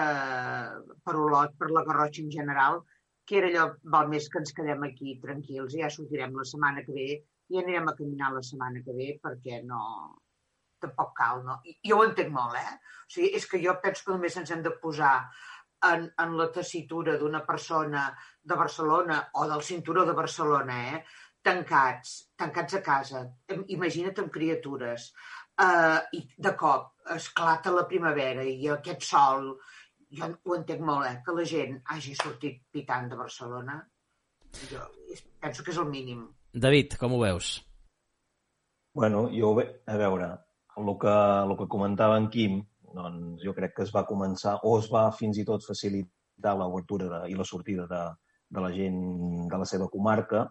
per 1.04 1.16
Olot, 1.16 1.56
per 1.58 1.70
la 1.70 1.84
Garrotxa 1.86 2.22
en 2.25 2.30
general, 2.34 2.80
que 3.28 3.38
era 3.40 3.50
allò, 3.50 3.66
val 3.94 4.08
més 4.12 4.28
que 4.32 4.40
ens 4.42 4.54
quedem 4.56 4.86
aquí 4.86 5.19
tranquils 5.25 5.76
ja 5.80 5.90
sortirem 5.92 6.36
la 6.36 6.46
setmana 6.48 6.84
que 6.86 6.94
ve 6.96 7.10
i 7.52 7.60
anirem 7.60 7.90
a 7.90 7.96
caminar 7.98 8.32
la 8.34 8.44
setmana 8.44 8.82
que 8.86 8.96
ve 8.96 9.12
perquè 9.22 9.60
no... 9.69 9.82
tampoc 10.78 11.14
cal, 11.19 11.40
no? 11.44 11.56
I, 11.66 11.72
jo 11.90 11.96
ho 11.98 12.04
entenc 12.06 12.30
molt, 12.30 12.54
eh? 12.54 12.75
O 13.06 13.12
sigui, 13.12 13.32
és 13.34 13.46
que 13.50 13.58
jo 13.62 13.72
penso 13.82 14.04
que 14.06 14.14
només 14.14 14.36
ens 14.38 14.52
hem 14.54 14.60
de 14.62 14.70
posar 14.82 15.14
en, 15.88 16.04
en 16.22 16.36
la 16.38 16.46
tessitura 16.54 17.16
d'una 17.19 17.40
persona 17.46 18.04
de 18.42 18.58
Barcelona 18.60 19.16
o 19.40 19.48
del 19.50 19.64
cinturó 19.66 20.04
de 20.06 20.14
Barcelona, 20.20 20.76
eh? 20.92 21.00
tancats, 21.48 22.14
tancats 22.36 22.76
a 22.78 22.81
casa. 22.84 23.24
Imagina't 23.74 24.22
amb 24.22 24.32
criatures. 24.34 25.08
Uh, 25.58 25.98
I 26.15 26.20
de 26.38 26.53
cop 26.55 26.93
esclata 27.10 27.72
la 27.74 27.86
primavera 27.91 28.44
i 28.46 28.69
aquest 28.70 29.03
sol, 29.03 29.48
jo 30.15 30.29
ho 30.31 30.56
entenc 30.56 30.84
molt, 30.86 31.06
eh, 31.08 31.17
que 31.24 31.34
la 31.34 31.46
gent 31.50 31.81
hagi 31.94 32.15
sortit 32.15 32.60
pitant 32.72 33.08
de 33.10 33.19
Barcelona, 33.19 33.79
jo 34.70 34.84
penso 35.43 35.65
que 35.65 35.74
és 35.74 35.81
el 35.82 35.88
mínim. 35.91 36.20
David, 36.55 36.94
com 37.00 37.17
ho 37.17 37.19
veus? 37.24 37.56
Bueno, 38.94 39.27
jo, 39.34 39.50
a 39.58 39.96
veure, 40.00 40.31
el 40.79 40.93
que, 41.03 41.17
el 41.43 41.56
que 41.58 41.69
comentava 41.74 42.20
en 42.22 42.31
Quim, 42.31 42.62
doncs 42.94 43.43
jo 43.44 43.55
crec 43.56 43.74
que 43.77 43.84
es 43.86 43.93
va 43.94 44.06
començar, 44.06 44.56
o 44.62 44.79
es 44.79 44.88
va 44.93 45.08
fins 45.12 45.38
i 45.38 45.46
tot 45.48 45.67
facilitar 45.67 46.55
l'obertura 46.56 47.27
i 47.29 47.36
la 47.38 47.46
sortida 47.46 47.86
de, 47.91 48.05
de 48.48 48.65
la 48.65 48.70
gent 48.74 49.03
de 49.50 49.60
la 49.60 49.67
seva 49.69 49.91
comarca 49.93 50.46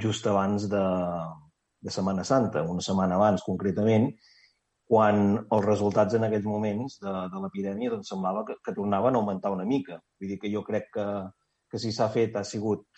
just 0.00 0.26
abans 0.26 0.66
de, 0.70 0.82
de 1.80 1.92
Setmana 1.94 2.24
Santa, 2.24 2.62
una 2.68 2.84
setmana 2.84 3.16
abans 3.16 3.44
concretament, 3.46 4.10
quan 4.90 5.20
els 5.38 5.64
resultats 5.64 6.16
en 6.18 6.26
aquells 6.26 6.48
moments 6.50 6.98
de, 7.02 7.12
de 7.32 7.42
l'epidèmia 7.42 7.92
doncs, 7.92 8.10
semblava 8.10 8.42
que, 8.48 8.56
que 8.64 8.74
tornaven 8.74 9.14
a 9.14 9.20
augmentar 9.20 9.52
una 9.54 9.66
mica. 9.68 10.00
Vull 10.18 10.32
dir 10.32 10.38
que 10.42 10.50
jo 10.52 10.64
crec 10.66 10.90
que, 10.96 11.06
que 11.70 11.78
si 11.78 11.92
s'ha 11.94 12.08
fet 12.10 12.36
ha 12.36 12.42
sigut 12.44 12.88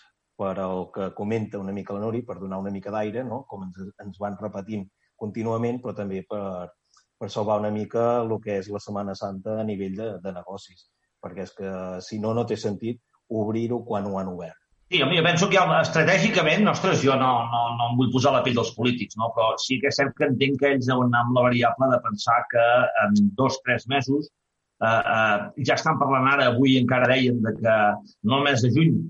per 0.40 0.54
el 0.64 0.86
que 0.94 1.10
comenta 1.14 1.60
una 1.60 1.74
mica 1.76 1.94
la 1.94 2.00
Nuri, 2.00 2.22
per 2.24 2.38
donar 2.40 2.62
una 2.62 2.72
mica 2.72 2.90
d'aire, 2.94 3.26
no? 3.28 3.42
com 3.48 3.66
ens, 3.68 3.76
ens 4.02 4.16
van 4.22 4.38
repetint 4.40 4.88
contínuament, 5.20 5.82
però 5.84 5.94
també 5.94 6.22
per, 6.28 6.72
per 7.20 7.30
salvar 7.30 7.60
una 7.60 7.70
mica 7.70 8.06
el 8.22 8.32
que 8.42 8.56
és 8.62 8.72
la 8.72 8.80
Setmana 8.82 9.14
Santa 9.18 9.60
a 9.60 9.68
nivell 9.68 9.94
de, 10.00 10.08
de 10.24 10.34
negocis. 10.34 10.88
Perquè 11.22 11.44
és 11.44 11.52
que, 11.54 11.76
si 12.02 12.18
no, 12.24 12.32
no 12.34 12.48
té 12.48 12.56
sentit 12.58 13.04
obrir-ho 13.42 13.82
quan 13.86 14.08
ho 14.08 14.16
han 14.18 14.32
obert. 14.32 14.61
Sí, 14.92 15.00
home, 15.00 15.16
jo 15.16 15.22
penso 15.24 15.46
que 15.48 15.56
estratègicament, 15.56 16.66
ostres, 16.68 16.98
jo 17.00 17.14
no, 17.16 17.28
no, 17.48 17.60
no 17.78 17.84
em 17.88 17.94
vull 17.96 18.10
posar 18.12 18.34
la 18.34 18.42
pell 18.44 18.58
dels 18.58 18.74
polítics, 18.76 19.16
no? 19.16 19.30
però 19.32 19.54
sí 19.62 19.78
que 19.80 19.88
és 19.88 19.96
cert 19.96 20.12
que 20.18 20.26
entenc 20.28 20.58
que 20.60 20.68
ells 20.74 20.90
deuen 20.90 21.08
anar 21.08 21.22
amb 21.24 21.38
la 21.38 21.44
variable 21.46 21.88
de 21.94 22.00
pensar 22.04 22.34
que 22.50 22.64
en 23.06 23.16
dos, 23.38 23.56
tres 23.64 23.86
mesos 23.88 24.26
eh, 24.28 24.90
eh, 25.14 25.38
ja 25.64 25.78
estan 25.78 25.96
parlant 26.02 26.28
ara, 26.34 26.50
avui 26.52 26.76
encara 26.82 27.08
deien 27.14 27.40
de 27.46 27.54
que 27.56 27.78
no 28.28 28.42
el 28.42 28.44
mes 28.50 28.66
de 28.66 28.72
juny, 28.74 29.00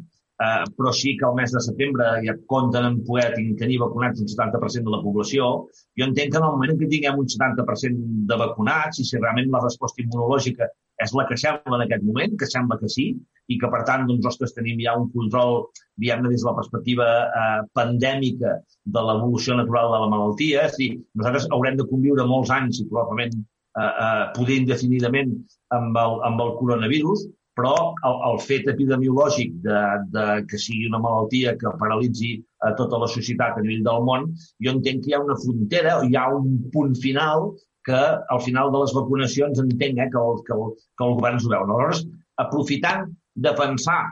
eh, 0.47 0.62
però 0.79 0.95
sí 1.01 1.17
que 1.19 1.27
el 1.33 1.35
mes 1.41 1.57
de 1.57 1.65
setembre 1.67 2.12
ja 2.29 2.37
compten 2.55 2.87
en 2.93 3.03
poder 3.09 3.33
tenir 3.65 3.83
vacunats 3.83 4.23
un 4.23 4.31
70% 4.31 4.87
de 4.87 4.95
la 4.95 5.03
població. 5.03 5.51
Jo 5.99 6.07
entenc 6.07 6.31
que 6.37 6.43
en 6.45 6.47
el 6.47 6.55
moment 6.55 6.77
en 6.77 6.79
què 6.85 6.93
tinguem 6.95 7.19
un 7.25 7.35
70% 7.35 8.07
de 8.31 8.41
vacunats, 8.47 9.03
i 9.03 9.11
si 9.11 9.19
realment 9.19 9.51
la 9.51 9.67
resposta 9.67 10.07
immunològica 10.07 10.71
és 11.03 11.19
la 11.19 11.27
que 11.27 11.43
sembla 11.43 11.81
en 11.81 11.89
aquest 11.89 12.07
moment, 12.07 12.39
que 12.39 12.47
sembla 12.47 12.79
que 12.79 12.95
sí, 13.01 13.11
i 13.53 13.59
que, 13.61 13.71
per 13.73 13.83
tant, 13.89 14.07
doncs, 14.09 14.29
ostres, 14.33 14.55
tenim 14.57 14.81
ja 14.85 14.97
un 14.99 15.09
control, 15.15 15.63
diguem-ne, 16.01 16.33
des 16.33 16.45
de 16.45 16.49
la 16.49 16.57
perspectiva 16.59 17.09
eh, 17.25 17.61
pandèmica 17.79 18.57
de 18.97 19.05
l'evolució 19.09 19.59
natural 19.59 19.93
de 19.93 20.03
la 20.05 20.11
malaltia. 20.15 20.67
És 20.71 20.79
dir, 20.81 20.91
nosaltres 21.19 21.49
haurem 21.53 21.79
de 21.81 21.89
conviure 21.91 22.29
molts 22.29 22.53
anys 22.55 22.83
i 22.83 22.89
probablement 22.91 23.37
eh, 23.37 23.93
eh, 23.93 24.25
poder 24.39 24.63
indefinidament 24.63 25.37
amb 25.77 25.97
el, 26.05 26.19
amb 26.29 26.45
el 26.45 26.57
coronavirus, 26.61 27.27
però 27.57 27.73
el, 28.09 28.15
el 28.31 28.39
fet 28.47 28.69
epidemiològic 28.73 29.59
de, 29.67 29.81
de 30.15 30.25
que 30.49 30.61
sigui 30.61 30.89
una 30.89 31.03
malaltia 31.05 31.53
que 31.61 31.75
paralitzi 31.81 32.39
a 32.65 32.73
tota 32.79 33.01
la 33.03 33.11
societat 33.13 33.59
a 33.59 33.65
nivell 33.65 33.85
del 33.89 34.07
món, 34.07 34.31
jo 34.65 34.73
entenc 34.73 35.05
que 35.05 35.13
hi 35.13 35.17
ha 35.19 35.25
una 35.25 35.37
frontera, 35.43 35.99
hi 36.07 36.17
ha 36.17 36.31
un 36.33 36.57
punt 36.73 36.97
final 37.03 37.51
que 37.85 37.99
al 38.35 38.41
final 38.41 38.71
de 38.73 38.81
les 38.85 38.95
vacunacions 38.95 39.61
entenc 39.61 39.99
eh, 39.99 40.09
que, 40.13 40.23
el, 40.23 40.43
que, 40.47 40.57
el, 40.57 40.71
que 40.97 41.09
el 41.09 41.17
govern 41.19 41.41
ho 41.43 41.53
veu. 41.53 41.65
Aleshores, 41.67 42.05
aprofitant 42.45 43.11
de 43.35 43.53
pensar 43.59 44.03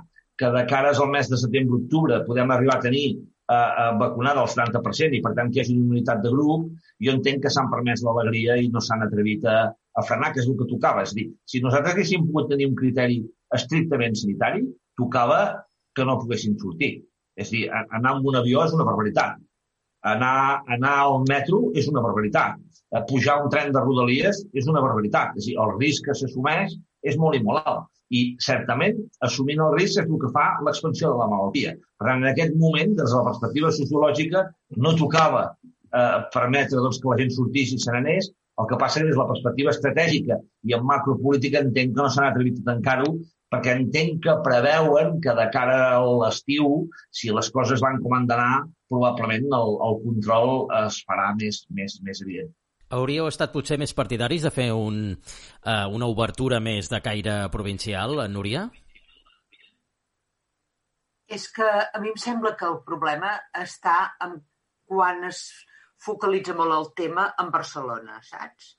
que 0.41 0.49
de 0.51 0.65
cares 0.67 1.01
al 1.01 1.11
mes 1.13 1.29
de 1.29 1.37
setembre-octubre 1.37 2.23
podem 2.27 2.51
arribar 2.51 2.79
a 2.79 2.85
tenir 2.87 3.07
eh, 3.13 3.55
eh, 3.55 3.91
vacunada 4.01 4.41
al 4.41 4.49
70% 4.49 5.19
i, 5.19 5.21
per 5.25 5.35
tant, 5.37 5.51
que 5.53 5.61
hi 5.61 5.65
hagi 5.65 5.77
una 5.77 5.99
unitat 5.99 6.23
de 6.25 6.33
grup, 6.33 6.71
jo 7.05 7.13
entenc 7.17 7.45
que 7.45 7.53
s'han 7.53 7.69
permès 7.73 8.05
l'alegria 8.07 8.57
i 8.57 8.71
no 8.73 8.81
s'han 8.85 9.05
atrevit 9.05 9.45
a, 9.45 9.59
a 9.69 10.07
frenar, 10.09 10.33
que 10.33 10.41
és 10.41 10.49
el 10.49 10.57
que 10.57 10.69
tocava. 10.71 11.05
És 11.05 11.13
dir, 11.19 11.29
si 11.45 11.61
nosaltres 11.65 11.95
haguéssim 11.95 12.25
pogut 12.31 12.49
tenir 12.55 12.71
un 12.71 12.79
criteri 12.79 13.21
estrictament 13.57 14.17
sanitari, 14.17 14.65
tocava 14.97 15.41
que 15.97 16.07
no 16.09 16.19
poguessin 16.23 16.57
sortir. 16.63 16.95
És 17.37 17.53
dir, 17.53 17.67
anar 17.73 18.17
amb 18.17 18.27
un 18.33 18.41
avió 18.41 18.65
és 18.65 18.75
una 18.77 18.87
barbaritat. 18.89 19.39
Anar, 20.11 20.63
anar 20.73 20.97
al 21.05 21.25
metro 21.29 21.67
és 21.77 21.89
una 21.91 22.03
barbaritat. 22.05 22.57
Pujar 23.09 23.43
un 23.45 23.51
tren 23.53 23.75
de 23.75 23.83
rodalies 23.83 24.41
és 24.57 24.69
una 24.71 24.81
barbaritat. 24.81 25.37
És 25.37 25.51
dir, 25.51 25.59
el 25.61 25.77
risc 25.77 26.09
que 26.09 26.17
s'assumeix 26.17 26.79
és 27.07 27.19
molt 27.21 27.39
i 27.39 27.43
molt 27.47 27.67
alt. 27.67 27.89
I, 28.11 28.21
certament, 28.43 28.97
assumint 29.27 29.61
el 29.63 29.77
risc 29.77 30.01
és 30.01 30.09
el 30.09 30.19
que 30.19 30.33
fa 30.35 30.47
l'expansió 30.67 31.13
de 31.13 31.21
la 31.21 31.29
malaltia. 31.31 31.77
Per 31.99 32.09
tant, 32.09 32.25
en 32.25 32.31
aquest 32.33 32.57
moment, 32.59 32.97
des 32.99 33.13
de 33.13 33.17
la 33.17 33.29
perspectiva 33.29 33.71
sociològica, 33.77 34.43
no 34.83 34.97
tocava 34.99 35.45
eh, 35.47 36.19
permetre 36.35 36.83
doncs, 36.83 36.99
que 36.99 37.13
la 37.13 37.19
gent 37.21 37.31
sortís 37.37 37.75
i 37.77 37.79
se 37.79 37.95
n'anés, 37.95 38.33
el 38.61 38.69
que 38.71 38.79
passa 38.81 39.03
és 39.07 39.17
la 39.17 39.29
perspectiva 39.29 39.73
estratègica 39.73 40.41
i 40.69 40.75
en 40.77 40.83
macropolítica 40.89 41.63
entenc 41.65 41.95
que 41.95 42.03
no 42.03 42.11
s'han 42.13 42.29
atrevit 42.29 42.59
a 42.61 42.67
tancar-ho 42.73 43.15
perquè 43.51 43.75
entenc 43.79 44.21
que 44.27 44.37
preveuen 44.47 45.17
que 45.25 45.35
de 45.39 45.47
cara 45.55 45.79
a 45.97 46.03
l'estiu, 46.23 46.69
si 47.11 47.33
les 47.35 47.49
coses 47.55 47.83
van 47.83 47.99
com 48.03 48.15
han 48.15 48.29
d'anar, 48.31 48.67
probablement 48.93 49.49
el, 49.59 49.77
el 49.87 49.99
control 50.05 50.53
es 50.85 51.01
farà 51.09 51.33
més, 51.41 51.65
més, 51.79 51.99
més 52.07 52.23
evident. 52.27 52.53
Hauríeu 52.91 53.29
estat 53.31 53.53
potser 53.55 53.77
més 53.79 53.93
partidaris 53.95 54.43
de 54.43 54.51
fer 54.51 54.71
un, 54.75 55.03
uh, 55.15 55.87
una 55.95 56.09
obertura 56.11 56.59
més 56.59 56.89
de 56.91 56.99
caire 57.05 57.35
provincial, 57.55 58.19
Núria? 58.33 58.65
És 61.31 61.47
que 61.55 61.69
a 61.71 62.01
mi 62.03 62.11
em 62.11 62.19
sembla 62.19 62.57
que 62.59 62.67
el 62.67 62.81
problema 62.87 63.37
està 63.55 63.97
en 64.27 64.41
quan 64.91 65.23
es 65.29 65.45
focalitza 66.03 66.57
molt 66.59 66.75
el 66.75 66.89
tema 66.99 67.29
en 67.39 67.53
Barcelona, 67.55 68.19
saps? 68.27 68.73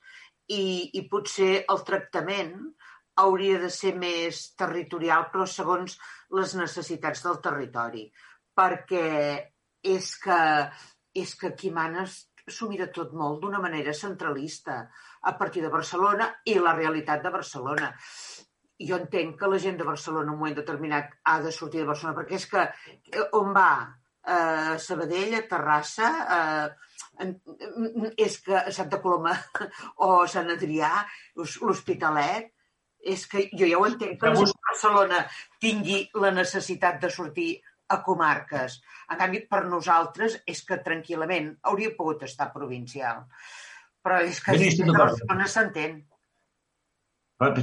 I, 0.52 0.92
i 0.98 1.06
potser 1.08 1.62
el 1.72 1.80
tractament 1.88 2.52
hauria 3.22 3.62
de 3.62 3.70
ser 3.72 3.94
més 3.96 4.42
territorial, 4.60 5.30
però 5.32 5.46
segons 5.48 5.96
les 6.36 6.52
necessitats 6.58 7.24
del 7.24 7.40
territori. 7.46 8.04
Perquè 8.52 9.08
és 9.88 10.12
que, 10.20 10.42
és 11.16 11.32
que 11.40 11.54
qui 11.56 11.72
manes 11.72 12.18
s'ho 12.50 12.68
mira 12.70 12.88
tot 12.94 13.12
molt 13.14 13.42
d'una 13.42 13.60
manera 13.62 13.94
centralista 13.94 14.78
a 15.30 15.32
partir 15.38 15.62
de 15.62 15.70
Barcelona 15.70 16.28
i 16.50 16.58
la 16.58 16.74
realitat 16.74 17.22
de 17.22 17.30
Barcelona. 17.30 17.92
Jo 18.82 18.98
entenc 18.98 19.36
que 19.38 19.50
la 19.50 19.60
gent 19.62 19.78
de 19.78 19.86
Barcelona 19.86 20.26
en 20.26 20.34
un 20.34 20.40
moment 20.40 20.56
determinat 20.58 21.12
ha 21.22 21.40
de 21.42 21.52
sortir 21.52 21.82
de 21.82 21.90
Barcelona, 21.90 22.16
perquè 22.18 22.38
és 22.40 22.46
que 22.50 22.64
eh, 22.64 23.28
on 23.38 23.52
va? 23.54 23.72
Eh, 24.22 24.78
Sabadell, 24.78 25.36
a 25.38 25.44
Terrassa, 25.50 26.08
eh, 26.38 27.28
és 28.26 28.38
que 28.42 28.64
Santa 28.74 28.98
Coloma 29.02 29.36
o 30.06 30.26
Sant 30.26 30.50
Adrià, 30.50 30.90
l'Hospitalet, 31.38 32.50
és 33.02 33.26
que 33.26 33.48
jo 33.58 33.66
ja 33.66 33.78
ho 33.78 33.86
entenc 33.86 34.20
que 34.20 34.30
la 34.30 34.46
Barcelona 34.68 35.22
tingui 35.62 36.04
la 36.22 36.30
necessitat 36.34 37.00
de 37.02 37.10
sortir 37.10 37.50
a 37.94 37.98
comarques. 38.06 38.78
En 39.12 39.20
canvi, 39.20 39.42
per 39.50 39.64
nosaltres 39.68 40.38
és 40.48 40.62
que 40.68 40.80
tranquil·lament 40.86 41.52
hauria 41.68 41.92
pogut 41.98 42.24
estar 42.28 42.50
provincial. 42.54 43.26
Però 44.02 44.22
és 44.26 44.40
que 44.42 44.56
a 44.56 44.96
Barcelona 44.96 45.50
s'entén. 45.50 46.00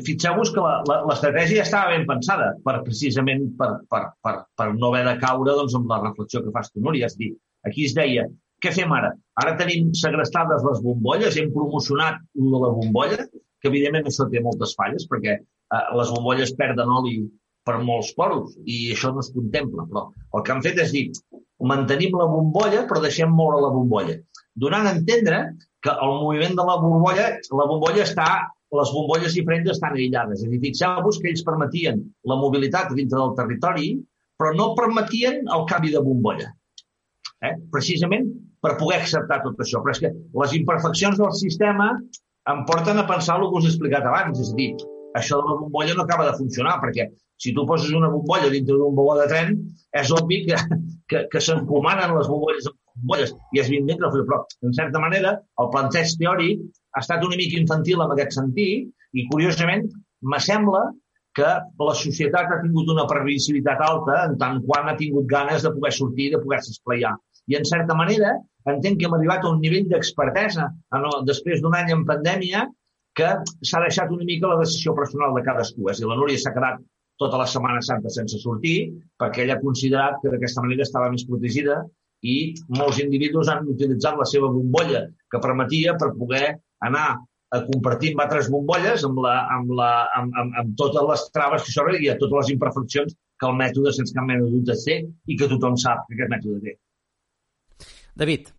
Fixeu-vos 0.04 0.52
que 0.52 0.64
l'estratègia 1.08 1.64
estava 1.64 1.94
ben 1.94 2.06
pensada 2.08 2.50
per 2.66 2.82
precisament 2.84 3.46
per, 3.60 3.70
per, 3.92 4.02
per, 4.26 4.34
per 4.60 4.68
no 4.76 4.90
haver 4.90 5.06
de 5.08 5.16
caure 5.22 5.56
doncs, 5.56 5.78
amb 5.80 5.92
la 5.92 6.02
reflexió 6.04 6.42
que 6.44 6.52
fas 6.56 6.72
tu, 6.74 6.84
Núria. 6.84 7.08
És 7.08 7.16
dir, 7.20 7.32
aquí 7.68 7.86
es 7.88 7.96
deia, 7.96 8.26
què 8.64 8.74
fem 8.76 8.92
ara? 8.92 9.14
Ara 9.40 9.56
tenim 9.60 9.94
segrestades 9.96 10.66
les 10.68 10.82
bombolles, 10.84 11.38
hem 11.40 11.54
promocionat 11.56 12.20
la 12.36 12.74
bombolla, 12.76 13.24
que 13.32 13.72
evidentment 13.72 14.10
això 14.12 14.28
té 14.32 14.44
moltes 14.44 14.76
falles, 14.80 15.08
perquè 15.12 15.38
eh, 15.40 15.86
les 16.00 16.12
bombolles 16.16 16.52
perden 16.60 16.92
oli 17.00 17.22
per 17.70 17.78
molts 17.86 18.12
poros 18.18 18.58
i 18.66 18.90
això 18.96 19.14
no 19.14 19.22
es 19.22 19.30
contempla. 19.36 19.86
Però 19.92 20.08
el 20.10 20.46
que 20.46 20.56
han 20.56 20.66
fet 20.66 20.82
és 20.82 20.94
dir, 20.96 21.06
mantenim 21.72 22.18
la 22.18 22.28
bombolla 22.34 22.86
però 22.90 23.04
deixem 23.06 23.32
moure 23.36 23.62
la 23.62 23.72
bombolla. 23.76 24.18
Donant 24.60 24.90
a 24.90 24.96
entendre 24.98 25.44
que 25.86 25.94
el 25.94 26.16
moviment 26.24 26.58
de 26.58 26.66
la 26.66 26.78
bombolla, 26.82 27.28
la 27.62 27.68
bombolla 27.70 28.04
està, 28.04 28.30
les 28.76 28.92
bombolles 28.94 29.36
i 29.38 29.46
frens 29.46 29.70
estan 29.72 29.96
aïllades. 29.96 30.42
És 30.42 30.48
a 30.48 30.52
dir, 30.52 30.62
fixeu-vos 30.66 31.20
que 31.22 31.32
ells 31.32 31.46
permetien 31.46 32.02
la 32.32 32.38
mobilitat 32.42 32.92
dintre 32.98 33.22
del 33.22 33.36
territori, 33.38 33.94
però 34.40 34.54
no 34.58 34.74
permetien 34.78 35.46
el 35.56 35.66
canvi 35.70 35.94
de 35.96 36.04
bombolla. 36.04 36.50
Eh? 37.46 37.56
Precisament 37.72 38.28
per 38.64 38.76
poder 38.80 39.00
acceptar 39.00 39.40
tot 39.46 39.62
això. 39.64 39.82
Però 39.84 39.96
és 39.96 40.02
que 40.04 40.12
les 40.44 40.56
imperfeccions 40.60 41.20
del 41.22 41.32
sistema 41.40 41.94
em 42.52 42.64
porten 42.68 43.00
a 43.00 43.08
pensar 43.08 43.40
el 43.40 43.50
que 43.50 43.62
us 43.62 43.68
he 43.68 43.74
explicat 43.74 44.08
abans. 44.08 44.40
És 44.44 44.52
a 44.54 44.58
dir, 44.60 44.72
això 45.18 45.40
de 45.40 45.48
la 45.50 45.58
bombolla 45.62 45.96
no 45.98 46.06
acaba 46.06 46.28
de 46.30 46.38
funcionar, 46.38 46.78
perquè 46.84 47.10
si 47.40 47.54
tu 47.56 47.66
poses 47.66 47.92
una 47.96 48.12
bombolla 48.12 48.52
dintre 48.52 48.76
d'un 48.78 48.96
vagó 48.96 49.16
de 49.20 49.28
tren, 49.32 49.56
és 49.96 50.12
obvi 50.12 50.44
que, 50.48 50.58
que, 51.10 51.26
que 51.32 51.42
s'encomanen 51.42 52.16
les 52.18 52.28
bombolles 52.30 52.68
bombolles 53.00 53.34
i 53.56 53.62
ben 53.64 53.86
bé 53.88 53.96
que 53.98 54.10
però 54.12 54.44
en 54.68 54.74
certa 54.74 55.00
manera 55.00 55.36
el 55.62 55.70
planteig 55.74 56.16
teòric 56.20 56.64
ha 56.96 57.04
estat 57.04 57.24
una 57.26 57.38
mica 57.40 57.60
infantil 57.60 58.04
en 58.04 58.12
aquest 58.16 58.36
sentit 58.38 58.90
i 59.14 59.28
curiosament 59.32 59.88
me 60.34 60.40
sembla 60.40 60.82
que 61.38 61.50
la 61.88 61.96
societat 61.96 62.52
ha 62.52 62.60
tingut 62.64 62.90
una 62.92 63.06
previsibilitat 63.08 63.82
alta 63.86 64.24
en 64.28 64.36
tant 64.42 64.60
quan 64.66 64.90
ha 64.90 64.98
tingut 65.00 65.28
ganes 65.30 65.64
de 65.64 65.72
poder 65.76 65.94
sortir, 65.96 66.32
de 66.34 66.42
poder-se 66.42 66.74
esplaiar. 66.74 67.14
I, 67.48 67.56
en 67.60 67.66
certa 67.66 67.96
manera, 67.96 68.34
entenc 68.68 69.00
que 69.00 69.08
hem 69.08 69.16
arribat 69.16 69.46
a 69.46 69.54
un 69.54 69.62
nivell 69.62 69.88
d'expertesa 69.92 70.68
després 71.30 71.62
d'un 71.62 71.78
any 71.78 71.94
en 71.96 72.04
pandèmia 72.10 72.66
que 73.18 73.30
s'ha 73.66 73.82
deixat 73.84 74.12
una 74.16 74.28
mica 74.28 74.52
la 74.52 74.62
decisió 74.62 74.96
personal 74.98 75.36
de 75.36 75.44
cadascú. 75.46 75.90
És 75.90 76.00
a 76.00 76.04
dir, 76.04 76.10
la 76.12 76.18
Núria 76.20 76.40
s'ha 76.42 76.56
quedat 76.56 76.82
tota 77.20 77.40
la 77.42 77.48
Setmana 77.52 77.82
Santa 77.84 78.12
sense 78.16 78.40
sortir 78.40 78.76
perquè 79.20 79.44
ella 79.44 79.58
ha 79.58 79.64
considerat 79.64 80.22
que 80.22 80.32
d'aquesta 80.34 80.64
manera 80.64 80.86
estava 80.88 81.10
més 81.12 81.26
protegida 81.28 81.82
i 82.24 82.36
molts 82.80 83.00
individus 83.04 83.52
han 83.52 83.68
utilitzat 83.74 84.18
la 84.20 84.28
seva 84.28 84.52
bombolla 84.54 85.06
que 85.32 85.42
permetia 85.44 85.96
per 86.00 86.14
poder 86.20 86.46
anar 86.88 87.08
a 87.56 87.60
compartir 87.66 88.14
amb 88.14 88.24
altres 88.26 88.50
bombolles 88.54 89.04
amb, 89.08 89.20
la, 89.26 89.34
amb, 89.56 89.74
la, 89.80 89.90
amb, 90.20 90.36
amb, 90.42 90.56
amb 90.62 90.76
totes 90.80 91.08
les 91.10 91.26
traves 91.36 91.66
que 91.66 91.74
s'obren 91.76 92.04
i 92.04 92.12
a 92.12 92.18
totes 92.22 92.38
les 92.44 92.54
imperfeccions 92.56 93.16
que 93.40 93.50
el 93.50 93.58
mètode 93.60 93.94
sense 93.96 94.16
cap 94.16 94.28
mena 94.28 94.46
de 94.46 94.54
dubte 94.54 94.78
té 94.86 95.00
i 95.02 95.38
que 95.40 95.50
tothom 95.52 95.76
sap 95.80 96.06
que 96.08 96.18
aquest 96.18 96.34
mètode 96.36 96.62
té. 96.64 96.76
David. 98.20 98.52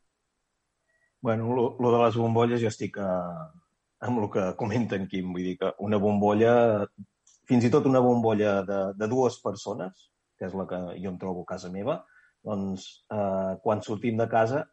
Bueno, 1.21 1.53
lo, 1.55 1.65
lo 1.79 1.93
de 1.93 2.05
les 2.05 2.17
bombolles 2.17 2.63
jo 2.63 2.71
estic 2.73 2.97
a, 2.99 3.11
eh, 3.11 3.60
amb 4.07 4.23
el 4.23 4.31
que 4.33 4.47
comenta 4.61 4.97
en 4.97 5.07
Quim. 5.11 5.33
Vull 5.35 5.51
dir 5.51 5.57
que 5.61 5.73
una 5.87 6.01
bombolla, 6.03 6.55
fins 7.49 7.67
i 7.67 7.73
tot 7.73 7.89
una 7.91 8.03
bombolla 8.05 8.61
de, 8.67 8.81
de 8.97 9.09
dues 9.11 9.41
persones, 9.45 10.09
que 10.39 10.49
és 10.49 10.57
la 10.57 10.67
que 10.69 10.81
jo 10.97 11.13
em 11.13 11.19
trobo 11.21 11.45
a 11.45 11.51
casa 11.53 11.73
meva, 11.73 12.01
doncs 12.47 12.87
eh, 13.13 13.57
quan 13.65 13.83
sortim 13.85 14.17
de 14.21 14.27
casa, 14.33 14.65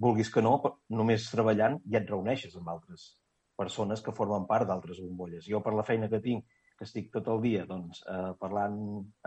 vulguis 0.00 0.30
que 0.32 0.42
no, 0.42 0.56
només 0.90 1.28
treballant 1.30 1.78
ja 1.86 2.00
et 2.00 2.10
reuneixes 2.10 2.56
amb 2.58 2.72
altres 2.72 3.12
persones 3.60 4.00
que 4.02 4.14
formen 4.16 4.48
part 4.48 4.66
d'altres 4.66 4.98
bombolles. 5.04 5.44
Jo, 5.46 5.60
per 5.62 5.76
la 5.76 5.84
feina 5.86 6.08
que 6.10 6.22
tinc, 6.24 6.46
que 6.80 6.86
estic 6.88 7.10
tot 7.12 7.26
el 7.28 7.42
dia 7.44 7.66
doncs, 7.68 8.00
eh, 8.08 8.30
parlant 8.40 8.78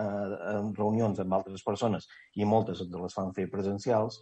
eh, 0.01 0.31
en 0.55 0.71
reunions 0.75 1.19
amb 1.21 1.35
altres 1.37 1.61
persones 1.63 2.09
i 2.41 2.47
moltes 2.49 2.81
ens 2.81 2.95
les 2.97 3.13
fan 3.13 3.29
fer 3.37 3.45
presencials, 3.51 4.17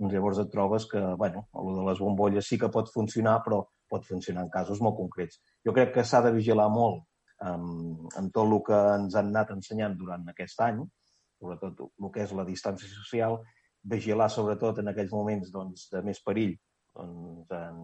doncs 0.00 0.16
llavors 0.16 0.40
et 0.42 0.50
trobes 0.50 0.88
que, 0.90 1.02
bueno, 1.20 1.46
el 1.62 1.76
de 1.78 1.86
les 1.86 2.02
bombolles 2.02 2.48
sí 2.50 2.58
que 2.58 2.72
pot 2.74 2.90
funcionar, 2.90 3.38
però 3.46 3.62
pot 3.92 4.06
funcionar 4.08 4.46
en 4.46 4.52
casos 4.52 4.80
molt 4.84 4.96
concrets. 4.98 5.40
Jo 5.66 5.74
crec 5.76 5.92
que 5.96 6.04
s'ha 6.08 6.22
de 6.24 6.32
vigilar 6.34 6.68
molt 6.72 7.04
amb, 7.52 8.08
amb 8.18 8.32
tot 8.34 8.48
el 8.48 8.58
que 8.66 8.80
ens 8.96 9.16
han 9.18 9.30
anat 9.32 9.52
ensenyant 9.56 9.96
durant 9.98 10.24
aquest 10.32 10.60
any, 10.66 10.82
sobretot 11.42 11.84
el 11.84 12.12
que 12.14 12.24
és 12.24 12.34
la 12.38 12.46
distància 12.48 12.90
social, 12.90 13.40
vigilar 13.94 14.28
sobretot 14.30 14.78
en 14.78 14.92
aquells 14.92 15.14
moments 15.14 15.50
doncs, 15.54 15.88
de 15.92 16.02
més 16.06 16.22
perill, 16.22 16.54
doncs, 16.94 17.50
en, 17.58 17.80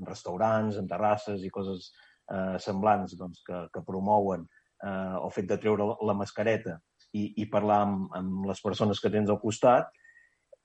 en 0.00 0.08
restaurants, 0.08 0.80
en 0.80 0.88
terrasses 0.90 1.44
i 1.46 1.52
coses 1.54 1.90
eh, 2.32 2.56
semblants 2.62 3.14
doncs, 3.18 3.44
que, 3.46 3.62
que 3.72 3.84
promouen 3.86 4.46
eh, 4.46 5.16
el 5.20 5.30
fet 5.34 5.48
de 5.52 5.60
treure 5.62 5.92
la 6.08 6.16
mascareta 6.18 6.80
i, 7.12 7.30
i 7.42 7.48
parlar 7.52 7.82
amb, 7.86 8.10
amb 8.18 8.50
les 8.50 8.62
persones 8.64 9.00
que 9.02 9.12
tens 9.12 9.30
al 9.30 9.40
costat, 9.42 9.90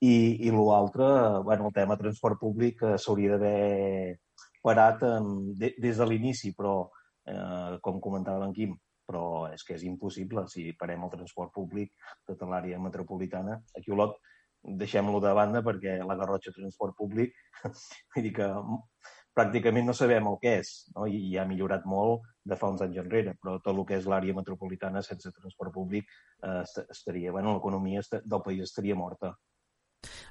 i, 0.00 0.46
i 0.46 0.50
l'altre, 0.52 1.06
bueno, 1.46 1.70
el 1.70 1.72
tema 1.72 1.96
transport 1.96 2.40
públic 2.40 2.82
eh, 2.84 2.96
s'hauria 3.00 3.36
d'haver 3.36 4.16
parat 4.64 5.02
en, 5.08 5.30
de, 5.58 5.74
des 5.82 5.98
de 6.00 6.06
l'inici, 6.08 6.52
però, 6.56 6.76
eh, 7.28 7.76
com 7.82 8.00
comentava 8.00 8.46
en 8.46 8.54
Quim, 8.56 8.76
però 9.06 9.46
és 9.52 9.62
que 9.64 9.76
és 9.76 9.84
impossible 9.86 10.46
si 10.50 10.72
parem 10.78 11.04
el 11.06 11.12
transport 11.12 11.52
públic 11.54 11.92
tota 12.26 12.48
l'àrea 12.50 12.80
metropolitana. 12.82 13.60
Aquí 13.78 13.94
Olot 13.94 14.18
deixem-lo 14.66 15.20
de 15.22 15.32
banda 15.34 15.62
perquè 15.62 16.00
la 16.02 16.16
Garrotxa 16.18 16.54
Transport 16.54 16.96
Públic, 16.98 17.36
vull 18.14 18.26
dir 18.26 18.32
que 18.34 18.48
pràcticament 19.36 19.86
no 19.86 19.94
sabem 19.94 20.26
el 20.30 20.38
que 20.42 20.54
és, 20.62 20.72
no? 20.96 21.06
I, 21.06 21.18
i 21.30 21.36
ha 21.38 21.44
millorat 21.48 21.84
molt 21.86 22.24
de 22.48 22.56
fa 22.58 22.70
uns 22.72 22.82
anys 22.86 23.02
enrere, 23.02 23.36
però 23.40 23.58
tot 23.60 23.74
el 23.74 23.84
que 23.88 23.98
és 24.00 24.08
l'àrea 24.08 24.34
metropolitana 24.36 25.02
sense 25.04 25.32
transport 25.38 25.74
públic 25.74 26.08
eh, 26.42 26.62
estaria, 26.86 27.34
bueno, 27.36 27.54
l'economia 27.56 28.02
del 28.16 28.42
país 28.46 28.64
estaria 28.64 28.96
morta. 28.96 29.34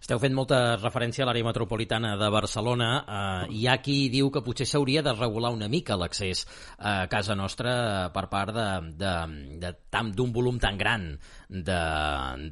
Esteu 0.06 0.20
fent 0.22 0.36
molta 0.38 0.76
referència 0.78 1.24
a 1.24 1.28
l'àrea 1.30 1.48
metropolitana 1.48 2.12
de 2.20 2.28
Barcelona. 2.30 2.90
Eh, 3.02 3.56
hi 3.58 3.64
ha 3.66 3.78
qui 3.82 3.96
diu 4.14 4.30
que 4.30 4.44
potser 4.46 4.68
s'hauria 4.70 5.02
de 5.02 5.14
regular 5.16 5.50
una 5.56 5.70
mica 5.72 5.98
l'accés 5.98 6.44
a 6.78 7.08
casa 7.10 7.34
nostra 7.36 8.12
per 8.14 8.26
part 8.30 8.54
d'un 8.56 10.32
volum 10.36 10.60
tan 10.62 10.78
gran 10.78 11.08
de, 11.50 11.80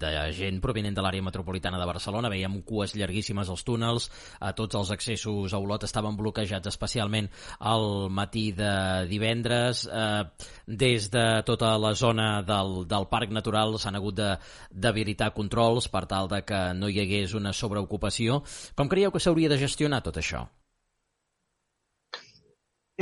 de 0.01 0.11
gent 0.33 0.57
provenent 0.63 0.97
de 0.97 1.03
l'àrea 1.05 1.25
metropolitana 1.25 1.77
de 1.77 1.85
Barcelona. 1.89 2.31
Veiem 2.33 2.59
cues 2.65 2.95
llarguíssimes 2.97 3.51
als 3.53 3.63
túnels, 3.67 4.09
a 4.39 4.53
tots 4.57 4.79
els 4.79 4.91
accessos 4.95 5.53
a 5.53 5.61
Olot 5.61 5.85
estaven 5.85 6.17
bloquejats 6.17 6.73
especialment 6.73 7.29
al 7.59 8.09
matí 8.09 8.49
de 8.57 8.73
divendres. 9.13 9.85
Eh, 9.85 10.23
des 10.65 11.09
de 11.13 11.43
tota 11.45 11.75
la 11.77 11.93
zona 11.93 12.41
del, 12.41 12.87
del 12.89 13.07
Parc 13.11 13.29
Natural 13.29 13.77
s'han 13.77 14.01
hagut 14.01 14.17
d'habilitar 14.17 15.33
controls 15.37 15.89
per 15.93 16.05
tal 16.09 16.29
de 16.31 16.41
que 16.47 16.61
no 16.73 16.89
hi 16.89 16.99
hagués 17.03 17.12
una 17.37 17.53
sobreocupació. 17.53 18.41
Com 18.77 18.91
creieu 18.91 19.13
que 19.13 19.21
s'hauria 19.23 19.51
de 19.51 19.59
gestionar 19.61 20.01
tot 20.05 20.19
això? 20.21 20.43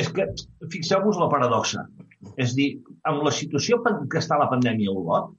És 0.01 0.07
que, 0.15 0.25
fixeu-vos 0.71 1.19
la 1.19 1.29
paradoxa. 1.31 1.83
És 2.39 2.55
dir, 2.55 2.69
amb 3.09 3.23
la 3.25 3.33
situació 3.35 3.81
que 3.83 4.19
està 4.21 4.37
la 4.39 4.49
pandèmia 4.51 4.91
a 4.91 4.97
Olot, 5.01 5.31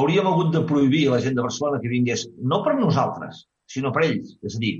hauríem 0.00 0.26
hagut 0.30 0.52
de 0.54 0.64
prohibir 0.70 1.06
a 1.08 1.16
la 1.16 1.20
gent 1.24 1.36
de 1.38 1.44
Barcelona 1.44 1.80
que 1.82 1.92
vingués, 1.92 2.26
no 2.52 2.62
per 2.64 2.74
nosaltres, 2.78 3.44
sinó 3.70 3.92
per 3.94 4.06
ells. 4.08 4.34
És 4.42 4.56
a 4.58 4.62
dir, 4.62 4.72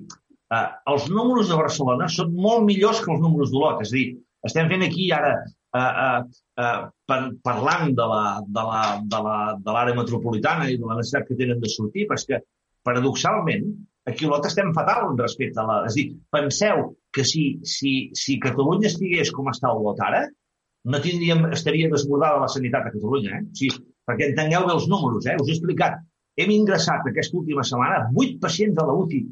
eh, 0.57 0.67
els 0.93 1.07
números 1.13 1.53
de 1.53 1.61
Barcelona 1.61 2.09
són 2.17 2.35
molt 2.35 2.67
millors 2.67 3.03
que 3.05 3.13
els 3.15 3.23
números 3.23 3.53
d'Olot. 3.55 3.85
És 3.87 3.95
a 3.95 3.99
dir, 3.99 4.09
estem 4.51 4.69
fent 4.73 4.85
aquí 4.87 5.09
ara, 5.15 5.33
eh, 5.77 5.93
eh, 6.07 6.43
eh, 6.65 6.83
per, 7.07 7.21
parlant 7.47 7.95
de 7.95 8.11
l'àrea 8.11 8.43
de 8.59 9.23
la, 9.23 9.39
de 9.65 9.73
la, 9.79 9.87
de 9.91 9.97
metropolitana 10.01 10.69
i 10.71 10.79
de 10.81 10.91
la 10.91 10.99
necessitat 10.99 11.29
que 11.29 11.39
tenen 11.39 11.63
de 11.63 11.73
sortir, 11.73 12.09
que, 12.29 12.43
paradoxalment, 12.87 13.69
aquí 14.07 14.27
Olot 14.29 14.47
estem 14.49 14.73
fatal 14.77 15.13
respecte 15.19 15.61
a 15.61 15.67
la... 15.69 15.79
És 15.89 15.95
a 15.95 15.99
dir, 15.99 16.09
penseu 16.33 16.91
que 17.15 17.25
si, 17.27 17.47
si, 17.67 17.95
si 18.15 18.39
Catalunya 18.43 18.91
estigués 18.93 19.33
com 19.35 19.51
està 19.53 19.73
Olot 19.75 20.03
ara, 20.07 20.25
no 20.87 21.01
tindríem, 21.03 21.49
estaria 21.57 21.91
desbordada 21.93 22.45
la 22.45 22.51
sanitat 22.53 22.87
a 22.87 22.93
Catalunya. 22.95 23.41
Eh? 23.41 23.47
O 23.51 23.59
sigui, 23.61 23.83
perquè 24.07 24.31
entengueu 24.31 24.69
bé 24.69 24.77
els 24.77 24.87
números, 24.93 25.27
eh? 25.27 25.35
us 25.43 25.51
he 25.51 25.57
explicat. 25.57 25.99
Hem 26.37 26.53
ingressat 26.53 27.09
aquesta 27.09 27.39
última 27.41 27.65
setmana 27.65 28.07
8 28.13 28.39
pacients 28.43 28.79
a 28.79 28.87
la 28.87 28.95
UCI 28.95 29.23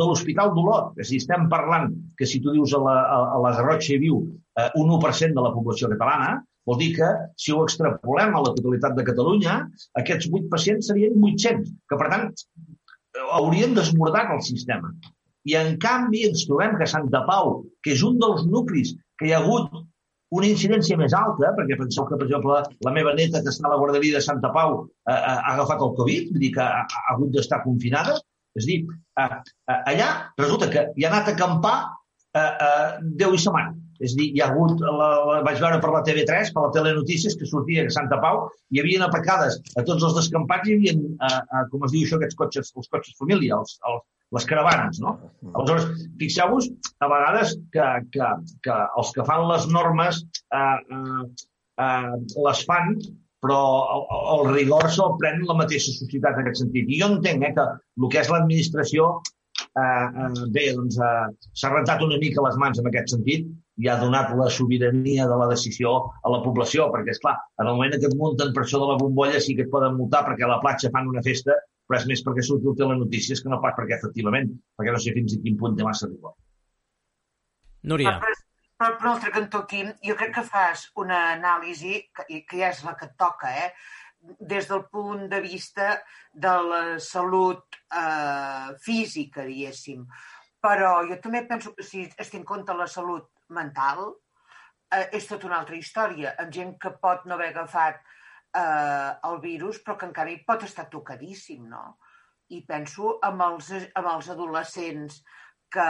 de 0.00 0.04
l'Hospital 0.04 0.54
d'Olot. 0.56 0.94
És 0.98 1.08
a 1.08 1.12
dir, 1.12 1.22
estem 1.22 1.46
parlant 1.52 1.92
que 2.18 2.26
si 2.26 2.40
tu 2.44 2.54
dius 2.56 2.74
a 2.74 2.80
la, 2.82 2.96
a, 3.04 3.18
a 3.36 3.40
la 3.44 3.52
Garrotxa 3.56 3.94
hi 3.94 4.00
viu 4.02 4.22
eh, 4.24 4.70
un 4.80 4.90
1% 4.96 5.36
de 5.36 5.44
la 5.44 5.52
població 5.54 5.90
catalana, 5.92 6.38
vol 6.68 6.80
dir 6.80 6.90
que 6.96 7.08
si 7.40 7.54
ho 7.54 7.62
extrapolem 7.64 8.34
a 8.34 8.42
la 8.44 8.52
totalitat 8.56 8.96
de 8.98 9.06
Catalunya, 9.06 9.60
aquests 10.02 10.28
8 10.32 10.50
pacients 10.52 10.90
serien 10.90 11.14
800, 11.20 11.70
que 11.88 12.00
per 12.00 12.10
tant 12.12 12.26
haurien 13.36 13.76
desbordat 13.76 14.32
el 14.34 14.42
sistema. 14.46 14.92
I 15.48 15.56
en 15.58 15.76
canvi 15.82 16.24
ens 16.28 16.44
trobem 16.48 16.76
que 16.78 16.88
Santa 16.90 17.22
Pau, 17.28 17.62
que 17.84 17.94
és 17.94 18.02
un 18.04 18.18
dels 18.20 18.44
nuclis 18.48 18.94
que 19.18 19.28
hi 19.28 19.32
ha 19.34 19.40
hagut 19.42 19.70
una 20.36 20.48
incidència 20.48 20.98
més 21.00 21.14
alta, 21.16 21.52
perquè 21.56 21.78
penseu 21.78 22.04
que, 22.08 22.16
per 22.20 22.26
exemple, 22.26 22.58
la 22.84 22.92
meva 22.92 23.14
neta 23.16 23.40
que 23.44 23.52
està 23.52 23.68
a 23.68 23.72
la 23.72 23.78
guarderia 23.80 24.18
de 24.18 24.24
Santa 24.24 24.50
Pau 24.52 24.82
eh, 24.82 25.12
eh, 25.14 25.16
ha 25.16 25.54
agafat 25.54 25.84
el 25.84 25.94
Covid, 25.96 26.32
vull 26.34 26.44
dir 26.44 26.52
que 26.56 26.64
ha, 26.64 26.82
ha 26.84 27.04
hagut 27.14 27.32
d'estar 27.36 27.62
confinada. 27.64 28.18
És 28.58 28.66
a 28.66 28.68
dir, 28.68 28.78
eh, 29.22 29.28
eh, 29.72 29.80
allà 29.94 30.08
resulta 30.40 30.68
que 30.72 30.84
hi 30.96 31.06
ha 31.06 31.12
anat 31.12 31.32
a 31.32 31.36
acampar 31.36 31.76
eh, 32.36 32.44
eh, 32.44 32.90
10 33.24 33.38
i 33.38 33.42
setmana. 33.46 33.72
És 33.98 34.14
a 34.14 34.18
dir, 34.20 34.28
hi 34.34 34.42
ha 34.42 34.50
hagut, 34.52 34.82
la, 34.84 35.08
la, 35.28 35.38
vaig 35.46 35.58
veure 35.62 35.80
per 35.82 35.90
la 35.94 36.02
TV3, 36.06 36.52
per 36.54 36.64
la 36.64 36.72
Telenotícies, 36.76 37.34
que 37.38 37.48
sortia 37.50 37.86
a 37.86 37.94
Santa 37.94 38.20
Pau, 38.22 38.44
hi 38.70 38.82
havia 38.82 39.02
apacades 39.06 39.58
a 39.74 39.82
tots 39.82 40.06
els 40.06 40.16
descampats, 40.20 40.68
hi 40.68 40.78
havia, 40.78 40.94
eh, 40.94 41.34
eh, 41.40 41.64
com 41.72 41.86
es 41.88 41.94
diu 41.94 42.06
això, 42.06 42.20
aquests 42.20 42.38
cotxes, 42.38 42.72
els 42.76 42.90
cotxes 42.94 43.18
família, 43.18 43.58
els, 43.58 43.78
els, 43.90 44.04
les 44.36 44.48
caravanes, 44.48 45.00
no? 45.02 45.14
Aleshores, 45.54 45.86
fixeu-vos 46.20 46.68
a 47.00 47.08
vegades 47.10 47.54
que, 47.74 47.86
que, 48.14 48.32
que 48.66 48.76
els 49.00 49.14
que 49.16 49.24
fan 49.28 49.46
les 49.48 49.64
normes 49.72 50.20
eh, 50.22 50.60
eh, 50.60 51.24
eh, 51.86 52.12
les 52.46 52.62
fan, 52.68 52.98
però 53.42 53.58
el, 53.94 54.04
el 54.34 54.44
rigor 54.52 54.88
se'l 54.92 55.16
pren 55.20 55.44
la 55.48 55.56
mateixa 55.58 55.94
societat 55.94 56.38
en 56.38 56.46
aquest 56.46 56.64
sentit. 56.64 56.90
I 56.90 57.00
jo 57.02 57.10
entenc 57.14 57.46
eh, 57.46 57.54
que 57.56 57.66
el 57.66 58.12
que 58.12 58.22
és 58.22 58.30
l'administració 58.34 59.08
eh, 59.18 59.82
eh, 59.82 60.44
bé, 60.54 60.66
doncs 60.76 60.98
eh, 60.98 61.24
s'ha 61.54 61.72
rentat 61.72 62.04
una 62.06 62.20
mica 62.20 62.44
les 62.44 62.58
mans 62.60 62.82
en 62.82 62.90
aquest 62.90 63.16
sentit 63.16 63.48
i 63.78 63.88
ha 63.88 63.96
donat 64.00 64.32
la 64.38 64.48
sobirania 64.50 65.26
de 65.30 65.36
la 65.38 65.46
decisió 65.50 65.94
a 66.10 66.32
la 66.32 66.40
població, 66.42 66.88
perquè, 66.94 67.14
és 67.14 67.22
clar, 67.22 67.36
en 67.62 67.68
el 67.70 67.76
moment 67.78 67.94
que 67.94 68.10
et 68.10 68.16
munten 68.18 68.50
per 68.54 68.64
això 68.64 68.80
de 68.82 68.88
la 68.90 68.98
bombolla 68.98 69.42
sí 69.42 69.54
que 69.54 69.66
et 69.68 69.72
poden 69.74 69.94
multar 69.98 70.24
perquè 70.26 70.46
a 70.46 70.50
la 70.50 70.58
platja 70.64 70.90
fan 70.94 71.10
una 71.12 71.22
festa, 71.22 71.54
però 71.86 72.00
és 72.00 72.08
més 72.10 72.24
perquè 72.26 72.44
surti 72.44 72.82
a 72.82 72.90
les 72.90 73.00
notícies 73.04 73.40
que 73.42 73.52
no 73.52 73.60
pas 73.62 73.76
perquè, 73.78 73.96
efectivament, 73.96 74.50
perquè 74.76 74.94
no 74.94 75.00
sé 75.02 75.14
fins 75.14 75.36
a 75.36 75.40
quin 75.44 75.56
punt 75.60 75.78
té 75.78 75.86
massa 75.86 76.10
rigor. 76.10 76.34
Núria. 77.88 78.18
Però, 78.18 78.34
però, 78.82 78.90
per 78.98 79.08
l'altre 79.08 79.32
cantó, 79.34 79.62
Quim, 79.70 79.94
jo 80.04 80.18
crec 80.18 80.34
que 80.34 80.44
fas 80.50 80.88
una 80.98 81.22
anàlisi, 81.36 82.02
que, 82.14 82.42
que 82.50 82.60
ja 82.60 82.74
és 82.74 82.82
la 82.84 82.96
que 82.98 83.08
et 83.08 83.16
toca, 83.20 83.54
eh? 83.62 83.70
des 84.20 84.66
del 84.66 84.82
punt 84.90 85.28
de 85.30 85.38
vista 85.40 86.02
de 86.34 86.54
la 86.66 86.82
salut 86.98 87.78
eh, 87.94 88.74
física, 88.82 89.46
diguéssim. 89.46 90.02
Però 90.58 90.96
jo 91.06 91.20
també 91.22 91.44
penso 91.46 91.70
que 91.76 91.86
si 91.86 92.02
es 92.08 92.30
té 92.30 92.40
en 92.40 92.44
compte 92.44 92.74
la 92.74 92.88
salut 92.90 93.28
mental, 93.54 94.12
eh, 94.92 95.08
és 95.18 95.26
tota 95.28 95.48
una 95.48 95.58
altra 95.62 95.76
història, 95.78 96.34
amb 96.38 96.52
gent 96.54 96.76
que 96.82 96.94
pot 97.02 97.26
no 97.26 97.36
haver 97.36 97.50
agafat 97.52 98.00
eh, 98.00 99.10
el 99.30 99.40
virus, 99.44 99.82
però 99.84 99.98
que 99.98 100.08
encara 100.10 100.32
hi 100.32 100.40
pot 100.46 100.64
estar 100.66 100.88
tocadíssim, 100.92 101.66
no? 101.68 101.98
I 102.48 102.62
penso 102.68 103.18
amb 103.28 103.44
els, 103.44 103.72
amb 103.94 104.08
els 104.14 104.30
adolescents 104.32 105.20
que, 105.68 105.88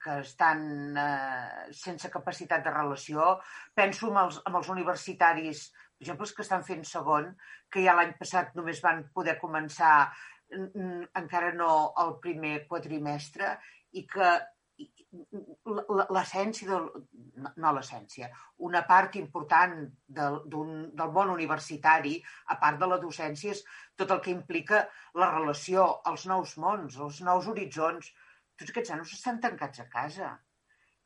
que 0.00 0.18
estan 0.22 0.62
eh, 0.96 1.72
sense 1.76 2.10
capacitat 2.12 2.64
de 2.64 2.72
relació, 2.72 3.34
penso 3.76 4.08
amb 4.08 4.22
els, 4.26 4.40
amb 4.48 4.60
els 4.60 4.70
universitaris, 4.72 5.66
per 5.94 6.06
exemple, 6.06 6.26
els 6.26 6.36
que 6.36 6.44
estan 6.46 6.64
fent 6.64 6.86
segon, 6.88 7.34
que 7.70 7.84
ja 7.84 7.94
l'any 7.96 8.14
passat 8.18 8.54
només 8.56 8.80
van 8.84 9.04
poder 9.14 9.36
començar 9.40 9.96
encara 10.54 11.52
no 11.56 11.92
el 12.02 12.16
primer 12.22 12.66
quadrimestre 12.68 13.54
i 13.98 14.04
que 14.06 14.28
l'essència 16.14 16.68
del, 16.68 16.88
no 17.62 17.72
l'essència, 17.76 18.30
una 18.68 18.82
part 18.88 19.16
important 19.20 19.76
del, 20.18 20.40
del 20.50 21.14
món 21.16 21.32
universitari, 21.34 22.16
a 22.54 22.58
part 22.62 22.80
de 22.80 22.88
la 22.90 23.00
docència, 23.02 23.54
és 23.54 23.62
tot 23.98 24.14
el 24.14 24.22
que 24.24 24.34
implica 24.34 24.84
la 25.20 25.30
relació, 25.34 25.86
els 26.10 26.26
nous 26.30 26.56
mons, 26.64 26.98
els 27.06 27.22
nous 27.26 27.48
horitzons. 27.52 28.10
Tots 28.58 28.70
aquests 28.70 28.94
nanos 28.94 29.14
estan 29.16 29.40
tancats 29.42 29.82
a 29.82 29.88
casa. 29.90 30.34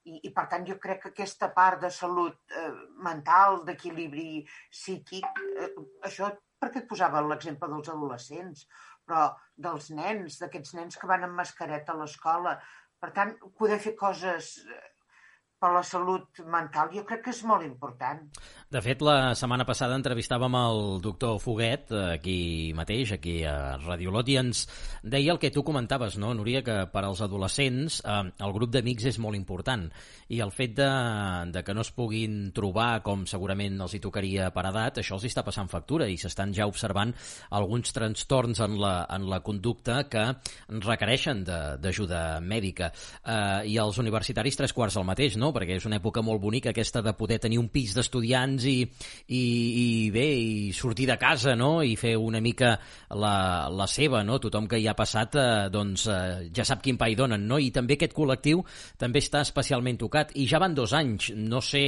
I, 0.08 0.20
i 0.28 0.32
per 0.32 0.46
tant, 0.52 0.66
jo 0.68 0.78
crec 0.80 1.02
que 1.04 1.12
aquesta 1.12 1.50
part 1.56 1.82
de 1.84 1.90
salut 1.92 2.56
eh, 2.56 2.74
mental, 3.04 3.62
d'equilibri 3.68 4.44
psíquic, 4.72 5.42
eh, 5.60 5.72
això 6.08 6.30
perquè 6.58 6.82
et 6.82 6.88
posava 6.90 7.22
l'exemple 7.24 7.68
dels 7.70 7.90
adolescents, 7.92 8.64
però 9.08 9.28
dels 9.68 9.90
nens, 9.96 10.38
d'aquests 10.42 10.74
nens 10.76 10.98
que 11.00 11.08
van 11.10 11.24
amb 11.26 11.38
mascareta 11.40 11.94
a 11.94 12.00
l'escola. 12.02 12.56
Per 13.04 13.10
tant, 13.16 13.34
poder 13.62 13.78
fer 13.84 13.92
coses 13.98 14.50
per 15.58 15.72
la 15.74 15.82
salut 15.82 16.40
mental 16.46 16.92
jo 16.94 17.02
crec 17.06 17.24
que 17.26 17.34
és 17.34 17.42
molt 17.46 17.66
important. 17.66 18.20
De 18.68 18.80
fet, 18.84 19.00
la 19.02 19.32
setmana 19.38 19.64
passada 19.64 19.96
entrevistàvem 19.96 20.54
el 20.58 21.00
doctor 21.00 21.38
Foguet, 21.42 21.90
aquí 22.14 22.74
mateix, 22.76 23.14
aquí 23.16 23.38
a 23.48 23.78
Radiolot, 23.80 24.28
i 24.28 24.36
ens 24.38 24.66
deia 25.02 25.32
el 25.32 25.40
que 25.42 25.50
tu 25.54 25.64
comentaves, 25.64 26.18
no, 26.20 26.34
Núria, 26.36 26.60
que 26.62 26.76
per 26.92 27.02
als 27.08 27.22
adolescents 27.24 28.02
eh, 28.04 28.18
el 28.44 28.54
grup 28.54 28.74
d'amics 28.74 29.08
és 29.08 29.18
molt 29.24 29.38
important, 29.38 29.86
i 30.28 30.42
el 30.44 30.52
fet 30.52 30.76
de, 30.76 30.88
de 31.54 31.62
que 31.64 31.74
no 31.74 31.82
es 31.82 31.92
puguin 31.96 32.52
trobar 32.54 33.00
com 33.06 33.24
segurament 33.26 33.80
els 33.80 33.96
hi 33.96 34.02
tocaria 34.04 34.50
per 34.54 34.66
edat, 34.68 35.00
això 35.00 35.16
els 35.16 35.26
està 35.30 35.42
passant 35.46 35.72
factura, 35.72 36.06
i 36.06 36.20
s'estan 36.20 36.52
ja 36.54 36.68
observant 36.68 37.14
alguns 37.56 37.96
trastorns 37.96 38.60
en 38.68 38.76
la, 38.82 38.94
en 39.16 39.26
la 39.32 39.40
conducta 39.40 40.02
que 40.12 40.26
requereixen 40.68 41.42
d'ajuda 41.80 42.22
mèdica. 42.44 42.92
Eh, 43.24 43.72
I 43.72 43.80
els 43.80 43.98
universitaris 43.98 44.60
tres 44.60 44.76
quarts 44.76 45.00
del 45.00 45.08
mateix, 45.08 45.40
no? 45.40 45.47
No? 45.48 45.54
perquè 45.56 45.78
és 45.78 45.86
una 45.88 45.98
època 45.98 46.22
molt 46.24 46.40
bonica 46.42 46.72
aquesta 46.72 47.02
de 47.04 47.14
poder 47.16 47.38
tenir 47.42 47.58
un 47.60 47.68
pis 47.72 47.94
d'estudiants 47.96 48.66
i, 48.68 48.76
i, 48.84 49.42
i 49.82 49.86
bé, 50.14 50.26
i 50.38 50.72
sortir 50.76 51.08
de 51.08 51.18
casa 51.20 51.56
no? 51.56 51.80
i 51.82 51.96
fer 51.96 52.16
una 52.20 52.42
mica 52.44 52.76
la, 53.16 53.68
la 53.72 53.88
seva, 53.90 54.22
no? 54.26 54.38
tothom 54.42 54.68
que 54.68 54.80
hi 54.80 54.88
ha 54.88 54.96
passat 54.98 55.38
eh, 55.38 55.46
doncs 55.72 56.08
eh, 56.12 56.48
ja 56.54 56.66
sap 56.68 56.84
quin 56.84 56.98
pa 57.00 57.08
hi 57.08 57.16
donen, 57.18 57.46
no? 57.48 57.60
i 57.60 57.70
també 57.74 57.96
aquest 57.98 58.16
col·lectiu 58.16 58.64
també 59.00 59.22
està 59.24 59.42
especialment 59.46 60.00
tocat, 60.00 60.34
i 60.36 60.46
ja 60.48 60.60
van 60.62 60.76
dos 60.76 60.94
anys, 60.96 61.32
no 61.36 61.62
sé 61.64 61.86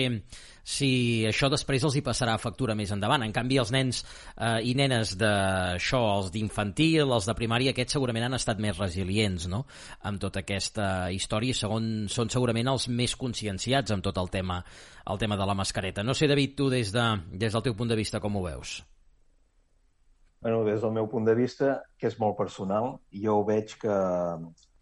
si 0.71 1.25
això 1.27 1.49
després 1.51 1.85
els 1.85 1.97
hi 1.97 2.03
passarà 2.05 2.37
factura 2.39 2.77
més 2.79 2.93
endavant. 2.95 3.25
En 3.25 3.33
canvi, 3.35 3.59
els 3.61 3.73
nens 3.75 4.03
eh, 4.05 4.61
i 4.67 4.75
nenes 4.79 5.17
d'això, 5.21 6.03
els 6.19 6.31
d'infantil, 6.35 7.09
els 7.09 7.29
de 7.29 7.37
primària, 7.37 7.75
aquests 7.75 7.97
segurament 7.97 8.29
han 8.29 8.39
estat 8.39 8.61
més 8.63 8.79
resilients 8.79 9.49
no? 9.51 9.65
amb 10.07 10.21
tota 10.23 10.45
aquesta 10.45 11.11
història 11.15 11.57
segon, 11.57 12.07
són 12.13 12.31
segurament 12.33 12.71
els 12.71 12.89
més 12.93 13.17
conscienciats 13.51 13.91
amb 13.91 14.05
tot 14.05 14.17
el 14.19 14.31
tema, 14.31 14.63
el 15.07 15.19
tema 15.19 15.37
de 15.37 15.47
la 15.47 15.55
mascareta. 15.55 16.03
No 16.03 16.15
sé, 16.15 16.29
David, 16.29 16.57
tu 16.57 16.71
des, 16.71 16.93
de, 16.93 17.07
des 17.33 17.53
del 17.53 17.63
teu 17.63 17.75
punt 17.75 17.89
de 17.89 17.97
vista 17.97 18.21
com 18.21 18.37
ho 18.37 18.43
veus? 18.43 18.81
Bueno, 20.41 20.65
des 20.65 20.81
del 20.81 20.93
meu 20.93 21.07
punt 21.09 21.27
de 21.27 21.35
vista, 21.35 21.83
que 21.99 22.09
és 22.09 22.19
molt 22.19 22.37
personal, 22.37 22.99
jo 23.13 23.43
veig 23.45 23.75
que 23.81 23.97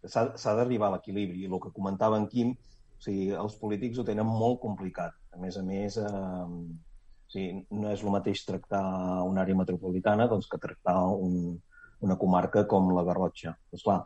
s'ha 0.07 0.53
d'arribar 0.55 0.87
a 0.87 0.97
l'equilibri. 0.97 1.45
El 1.45 1.59
que 1.59 1.73
comentava 1.75 2.17
en 2.17 2.27
Quim, 2.31 2.53
o 2.53 3.01
sigui, 3.03 3.31
els 3.35 3.57
polítics 3.59 3.99
ho 3.99 4.05
tenen 4.07 4.27
molt 4.27 4.61
complicat. 4.61 5.17
A 5.35 5.41
més 5.41 5.57
a 5.57 5.63
més, 5.63 5.97
eh, 5.97 6.05
o 6.05 7.33
sigui, 7.33 7.65
no 7.71 7.91
és 7.91 8.03
el 8.03 8.13
mateix 8.13 8.45
tractar 8.47 8.85
una 9.27 9.43
àrea 9.43 9.57
metropolitana 9.57 10.29
doncs, 10.31 10.47
que 10.47 10.61
tractar 10.61 10.95
un, 11.11 11.59
una 11.99 12.15
comarca 12.15 12.63
com 12.67 12.93
la 12.95 13.03
Garrotxa. 13.03 13.57
Doncs 13.73 13.83
clar, 13.83 13.99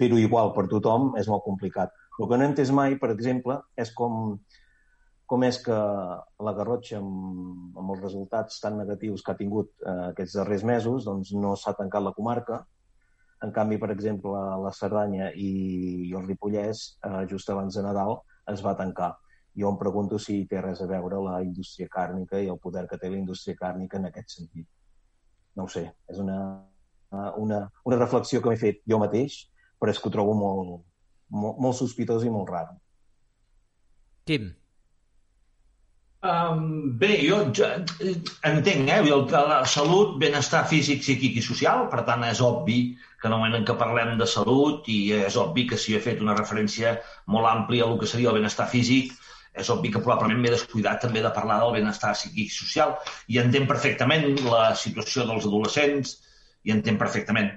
fer-ho 0.00 0.16
igual 0.18 0.54
per 0.56 0.66
tothom 0.72 1.12
és 1.20 1.28
molt 1.28 1.44
complicat. 1.44 1.92
El 2.20 2.28
que 2.30 2.36
no 2.38 2.44
he 2.44 2.50
entès 2.52 2.70
mai, 2.70 2.94
per 3.00 3.10
exemple, 3.10 3.56
és 3.80 3.90
com, 3.98 4.36
com 5.30 5.46
és 5.46 5.58
que 5.64 5.78
la 6.46 6.52
Garrotxa, 6.58 7.00
amb, 7.00 7.74
amb 7.80 7.94
els 7.96 8.04
resultats 8.04 8.60
tan 8.62 8.78
negatius 8.78 9.24
que 9.24 9.34
ha 9.34 9.40
tingut 9.40 9.72
eh, 9.82 9.96
aquests 10.12 10.38
darrers 10.38 10.64
mesos, 10.68 11.08
doncs 11.08 11.32
no 11.34 11.56
s'ha 11.58 11.74
tancat 11.80 12.06
la 12.06 12.14
comarca. 12.14 12.60
En 13.42 13.50
canvi, 13.56 13.80
per 13.82 13.90
exemple, 13.96 14.36
la 14.62 14.72
Cerdanya 14.72 15.32
i, 15.34 15.50
i 16.06 16.14
el 16.14 16.28
Ripollès, 16.28 16.84
eh, 17.02 17.24
just 17.30 17.50
abans 17.50 17.74
de 17.74 17.82
Nadal, 17.84 18.20
es 18.54 18.62
va 18.64 18.76
tancar. 18.78 19.10
Jo 19.58 19.70
em 19.70 19.76
pregunto 19.78 20.18
si 20.18 20.40
té 20.50 20.62
res 20.62 20.80
a 20.82 20.88
veure 20.90 21.18
la 21.22 21.40
indústria 21.42 21.90
càrnica 21.90 22.38
i 22.42 22.48
el 22.50 22.62
poder 22.62 22.86
que 22.90 22.98
té 22.98 23.10
la 23.10 23.18
indústria 23.18 23.58
càrnica 23.58 23.98
en 23.98 24.08
aquest 24.10 24.38
sentit. 24.38 24.70
No 25.58 25.66
ho 25.66 25.70
sé, 25.70 25.84
és 26.10 26.18
una, 26.22 26.38
una, 27.42 27.60
una 27.86 27.98
reflexió 28.00 28.40
que 28.42 28.50
m'he 28.50 28.58
fet 28.58 28.82
jo 28.90 28.98
mateix, 29.02 29.44
però 29.78 29.90
és 29.90 30.00
que 30.00 30.10
ho 30.10 30.14
trobo 30.14 30.34
molt, 30.38 30.82
molt, 31.30 31.60
molt 31.60 31.78
sospitós 31.78 32.24
i 32.24 32.32
molt 32.32 32.50
raro. 32.50 32.76
Quim? 34.28 34.52
Um, 36.24 36.94
bé, 36.96 37.18
jo 37.20 37.42
ja, 37.52 37.74
entenc, 38.48 38.86
eh? 38.88 39.00
El, 39.02 39.26
la 39.28 39.58
salut, 39.68 40.14
benestar 40.22 40.62
físic, 40.70 41.02
psíquic 41.04 41.36
i 41.36 41.42
social, 41.44 41.84
per 41.92 42.00
tant, 42.08 42.24
és 42.24 42.40
obvi 42.40 42.78
que 43.20 43.28
en 43.28 43.34
el 43.36 43.42
moment 43.42 43.58
en 43.58 43.66
què 43.68 43.76
parlem 43.76 44.14
de 44.20 44.28
salut, 44.28 44.88
i 44.88 45.12
és 45.18 45.36
obvi 45.40 45.66
que 45.68 45.76
si 45.80 45.92
he 45.92 46.00
fet 46.00 46.24
una 46.24 46.36
referència 46.38 46.94
molt 47.34 47.50
àmplia 47.50 47.84
al 47.84 47.98
que 48.00 48.08
seria 48.08 48.32
el 48.32 48.40
benestar 48.40 48.70
físic, 48.72 49.12
és 49.54 49.70
obvi 49.70 49.92
que 49.92 50.00
probablement 50.02 50.40
m'he 50.40 50.54
descuidat 50.54 51.04
també 51.04 51.20
de 51.22 51.32
parlar 51.36 51.60
del 51.62 51.76
benestar 51.76 52.14
psíquic 52.16 52.48
i 52.48 52.56
social 52.56 52.96
i 53.30 53.38
entenc 53.42 53.68
perfectament 53.70 54.26
la 54.48 54.64
situació 54.80 55.28
dels 55.28 55.46
adolescents 55.50 56.16
i 56.64 56.72
entenc 56.74 56.98
perfectament. 57.04 57.52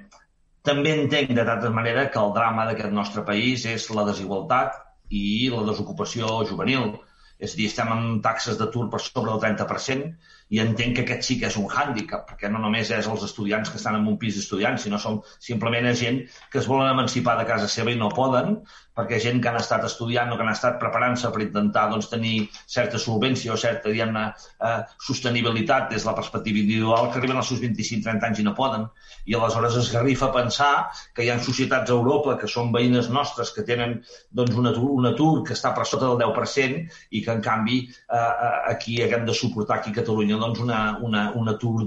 També 0.67 0.91
entenc 0.91 1.29
de 1.35 1.43
tota 1.47 1.69
manera 1.71 2.07
que 2.11 2.19
el 2.19 2.33
drama 2.35 2.65
d'aquest 2.67 2.91
nostre 2.95 3.21
país 3.27 3.63
és 3.73 3.85
la 3.97 4.03
desigualtat 4.07 4.73
i 5.19 5.47
la 5.53 5.61
desocupació 5.69 6.41
juvenil. 6.49 6.97
És 7.39 7.53
a 7.53 7.59
dir, 7.59 7.67
estem 7.71 7.91
amb 7.93 8.23
taxes 8.25 8.57
d'atur 8.59 8.87
per 8.91 8.99
sobre 9.03 9.31
del 9.31 9.43
30%, 9.45 10.09
i 10.49 10.61
entenc 10.63 10.95
que 10.95 11.05
aquest 11.05 11.27
sí 11.27 11.37
que 11.41 11.49
és 11.51 11.57
un 11.59 11.67
hàndicap, 11.67 12.25
perquè 12.29 12.51
no 12.51 12.61
només 12.63 12.91
és 12.95 13.07
els 13.11 13.23
estudiants 13.27 13.69
que 13.71 13.79
estan 13.81 13.99
en 13.99 14.07
un 14.07 14.17
pis 14.21 14.37
d'estudiants, 14.39 14.85
sinó 14.85 14.99
som 15.03 15.21
simplement 15.43 15.89
gent 16.01 16.21
que 16.51 16.61
es 16.61 16.67
volen 16.71 16.91
emancipar 16.93 17.37
de 17.39 17.47
casa 17.49 17.67
seva 17.71 17.91
i 17.91 17.99
no 17.99 18.09
poden, 18.15 18.61
perquè 18.97 19.19
gent 19.21 19.41
que 19.41 19.51
han 19.51 19.59
estat 19.59 19.83
estudiant 19.85 20.31
o 20.33 20.37
que 20.37 20.45
han 20.45 20.53
estat 20.53 20.79
preparant-se 20.81 21.29
per 21.33 21.43
intentar 21.45 21.85
doncs, 21.91 22.09
tenir 22.09 22.47
certa 22.65 22.97
solvència 23.01 23.53
o 23.53 23.57
certa 23.61 23.91
diguem 23.93 24.15
eh, 24.17 24.77
sostenibilitat 25.05 25.91
des 25.91 26.01
de 26.01 26.09
la 26.09 26.15
perspectiva 26.17 26.63
individual, 26.63 27.11
que 27.11 27.21
arriben 27.21 27.37
als 27.37 27.51
seus 27.51 27.61
25-30 27.61 28.29
anys 28.29 28.41
i 28.41 28.47
no 28.47 28.55
poden. 28.57 28.87
I 29.29 29.37
aleshores 29.37 29.77
es 29.83 29.91
garrifa 29.93 30.31
pensar 30.33 30.71
que 31.13 31.25
hi 31.25 31.29
ha 31.29 31.37
societats 31.43 31.93
a 31.93 31.97
Europa 31.99 32.37
que 32.41 32.49
són 32.49 32.71
veïnes 32.73 33.11
nostres 33.13 33.53
que 33.53 33.65
tenen 33.67 33.99
doncs, 34.31 34.55
un, 34.57 34.71
atur, 34.71 34.89
un 34.97 35.11
atur 35.11 35.31
que 35.45 35.53
està 35.53 35.75
per 35.77 35.85
sota 35.85 36.09
del 36.09 36.23
10% 36.23 36.81
i 37.11 37.21
que, 37.21 37.35
en 37.35 37.43
canvi, 37.45 37.83
eh, 38.09 38.17
eh 38.17 38.55
aquí 38.73 38.97
haguem 39.03 39.29
de 39.29 39.37
suportar 39.37 39.77
aquí 39.77 39.93
a 39.93 39.99
Catalunya 40.01 40.36
doncs, 40.41 40.59
una, 40.63 40.79
una, 41.03 41.21
un 41.39 41.47
atur 41.53 41.85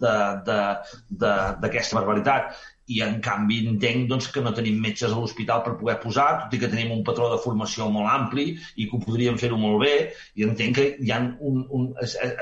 d'aquesta 0.00 1.98
barbaritat 1.98 2.42
i 2.90 2.98
en 3.06 3.20
canvi 3.22 3.60
entenc 3.70 4.08
doncs, 4.10 4.28
que 4.34 4.42
no 4.42 4.52
tenim 4.56 4.80
metges 4.82 5.12
a 5.12 5.18
l'hospital 5.18 5.62
per 5.66 5.76
poder 5.78 5.96
posar, 6.02 6.26
tot 6.40 6.56
i 6.56 6.60
que 6.62 6.70
tenim 6.72 6.90
un 6.96 7.04
patró 7.06 7.28
de 7.30 7.38
formació 7.44 7.86
molt 7.94 8.10
ampli 8.10 8.46
i 8.50 8.88
que 8.88 8.96
ho 8.96 9.02
podríem 9.04 9.38
fer-ho 9.42 9.58
molt 9.60 9.78
bé, 9.84 9.94
i 10.34 10.46
entenc 10.48 10.78
que 10.78 10.86
hi 10.98 11.12
un, 11.14 11.62
un, 11.78 11.86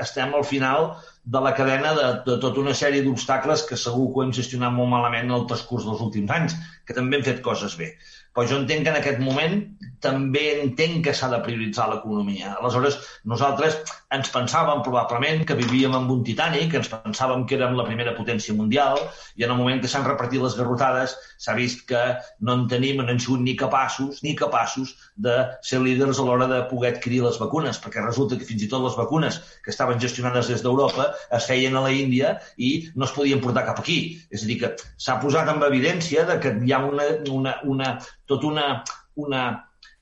estem 0.05 0.33
al 0.39 0.47
final 0.51 0.91
de 1.35 1.41
la 1.45 1.53
cadena 1.57 1.93
de, 1.97 2.07
de 2.25 2.39
tota 2.41 2.63
una 2.63 2.73
sèrie 2.81 3.05
d'obstacles 3.05 3.67
que 3.69 3.77
segur 3.77 4.07
que 4.09 4.21
ho 4.21 4.25
hem 4.25 4.33
gestionat 4.39 4.73
molt 4.73 4.89
malament 4.95 5.29
en 5.29 5.37
el 5.37 5.45
transcurs 5.51 5.85
dels 5.85 6.01
últims 6.07 6.33
anys, 6.39 6.57
que 6.85 6.97
també 6.97 7.19
hem 7.19 7.27
fet 7.29 7.43
coses 7.45 7.77
bé. 7.77 7.93
Però 8.33 8.47
jo 8.47 8.59
entenc 8.61 8.85
que 8.85 8.93
en 8.93 8.99
aquest 8.99 9.21
moment 9.23 9.61
també 9.99 10.43
entenc 10.61 11.03
que 11.07 11.13
s'ha 11.15 11.29
de 11.31 11.39
prioritzar 11.43 11.89
l'economia. 11.89 12.53
Aleshores, 12.59 12.97
nosaltres 13.27 13.77
ens 14.15 14.31
pensàvem 14.33 14.81
probablement 14.85 15.43
que 15.45 15.57
vivíem 15.59 15.95
en 15.97 16.07
un 16.13 16.21
Titanic, 16.25 16.73
ens 16.77 16.89
pensàvem 16.91 17.43
que 17.47 17.57
érem 17.57 17.75
la 17.77 17.85
primera 17.87 18.15
potència 18.17 18.55
mundial, 18.55 18.97
i 19.35 19.45
en 19.45 19.53
el 19.53 19.59
moment 19.59 19.81
que 19.83 19.91
s'han 19.91 20.07
repartit 20.07 20.41
les 20.41 20.55
garrotades 20.57 21.15
s'ha 21.37 21.55
vist 21.57 21.85
que 21.89 22.01
no 22.45 22.55
en 22.55 22.65
tenim, 22.71 23.01
no 23.03 23.11
hem 23.11 23.19
sigut 23.21 23.43
ni 23.43 23.55
capaços, 23.59 24.23
ni 24.25 24.35
capaços 24.39 24.95
de 25.15 25.35
ser 25.65 25.81
líders 25.83 26.19
a 26.19 26.27
l'hora 26.27 26.47
de 26.49 26.61
poder 26.71 26.93
adquirir 26.93 27.21
les 27.25 27.39
vacunes, 27.41 27.81
perquè 27.83 28.03
resulta 28.05 28.39
que 28.39 28.47
fins 28.47 28.63
i 28.65 28.71
tot 28.71 28.85
les 28.85 28.97
vacunes 28.97 29.41
que 29.65 29.73
estaven 29.73 29.99
gestionades 29.99 30.49
des 30.53 30.63
d'Europa 30.63 31.11
es 31.35 31.49
feien 31.49 31.75
a 31.75 31.83
la 31.85 31.91
Índia 31.93 32.37
i 32.57 32.71
no 32.95 33.05
es 33.05 33.15
podien 33.15 33.43
portar 33.43 33.67
cap 33.67 33.83
aquí. 33.83 33.99
És 34.31 34.45
a 34.45 34.49
dir, 34.49 34.59
que 34.63 34.73
s'ha 34.97 35.19
posat 35.21 35.51
en 35.51 35.61
evidència 35.67 36.25
de 36.29 36.39
que 36.39 36.55
hi 36.65 36.73
ha 36.73 36.81
una, 36.87 37.09
una, 37.29 37.57
una 37.67 37.91
tota 38.29 38.47
una, 38.47 38.67
una, 39.19 39.43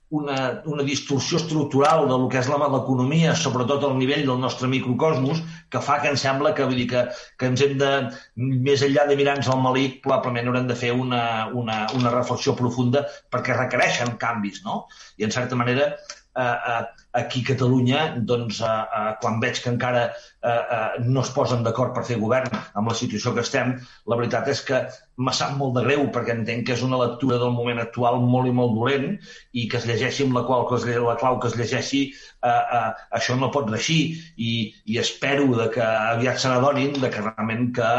una, 0.10 0.62
una 0.66 0.84
distorsió 0.84 1.38
estructural 1.38 2.08
de 2.08 2.18
lo 2.18 2.28
que 2.32 2.40
és 2.40 2.48
l'economia, 2.48 3.34
sobretot 3.36 3.84
al 3.84 3.98
nivell 4.00 4.24
del 4.28 4.40
nostre 4.40 4.70
microcosmos, 4.72 5.42
que 5.72 5.82
fa 5.84 5.98
que 6.02 6.12
em 6.14 6.20
sembla 6.20 6.54
que, 6.56 6.68
vull 6.68 6.80
dir, 6.80 6.88
que, 6.94 7.04
que 7.40 7.50
ens 7.52 7.64
hem 7.66 7.76
de, 7.82 7.92
més 8.36 8.84
enllà 8.88 9.08
de 9.10 9.18
mirar-nos 9.20 9.50
al 9.52 9.64
malic, 9.64 10.00
probablement 10.06 10.48
haurem 10.48 10.70
de 10.70 10.78
fer 10.80 10.94
una, 10.96 11.24
una, 11.62 11.82
una 11.98 12.14
reflexió 12.14 12.56
profunda 12.56 13.04
perquè 13.34 13.58
requereixen 13.58 14.16
canvis, 14.22 14.64
no? 14.68 14.86
I, 15.18 15.28
en 15.28 15.36
certa 15.36 15.60
manera, 15.60 15.92
eh, 16.38 16.86
aquí 17.18 17.42
a 17.42 17.48
Catalunya, 17.52 18.02
doncs, 18.30 18.62
eh, 18.62 19.16
quan 19.22 19.40
veig 19.42 19.62
que 19.64 19.72
encara 19.74 20.04
eh, 20.08 20.50
eh, 20.50 21.04
no 21.06 21.24
es 21.26 21.32
posen 21.34 21.64
d'acord 21.66 21.96
per 21.96 22.06
fer 22.06 22.20
govern 22.22 22.54
amb 22.54 22.92
la 22.92 22.96
situació 22.96 23.34
que 23.34 23.44
estem, 23.46 23.74
la 24.06 24.20
veritat 24.20 24.48
és 24.54 24.62
que 24.68 24.84
me 25.18 25.34
sap 25.34 25.56
molt 25.58 25.74
de 25.78 25.84
greu 25.88 26.04
perquè 26.14 26.36
entenc 26.38 26.68
que 26.68 26.76
és 26.76 26.84
una 26.86 27.00
lectura 27.02 27.40
del 27.42 27.54
moment 27.56 27.82
actual 27.82 28.20
molt 28.22 28.50
i 28.50 28.54
molt 28.54 28.76
dolent 28.78 29.08
i 29.58 29.66
que 29.72 29.80
es 29.80 29.88
llegeixi 29.90 30.28
amb 30.28 30.38
la 30.38 30.44
qual 30.46 30.68
que 30.70 30.78
es, 30.78 30.86
la 31.08 31.18
clau 31.18 31.40
que 31.42 31.50
es 31.50 31.58
llegeixi 31.58 32.04
eh, 32.12 32.52
eh, 32.52 32.92
això 33.20 33.38
no 33.40 33.50
pot 33.54 33.72
reixir 33.74 34.00
i, 34.38 34.52
i 34.86 35.02
espero 35.02 35.50
de 35.58 35.70
que 35.74 35.90
aviat 36.14 36.38
se 36.44 36.54
n'adonin 36.54 37.02
que 37.02 37.14
realment 37.18 37.72
que 37.80 37.92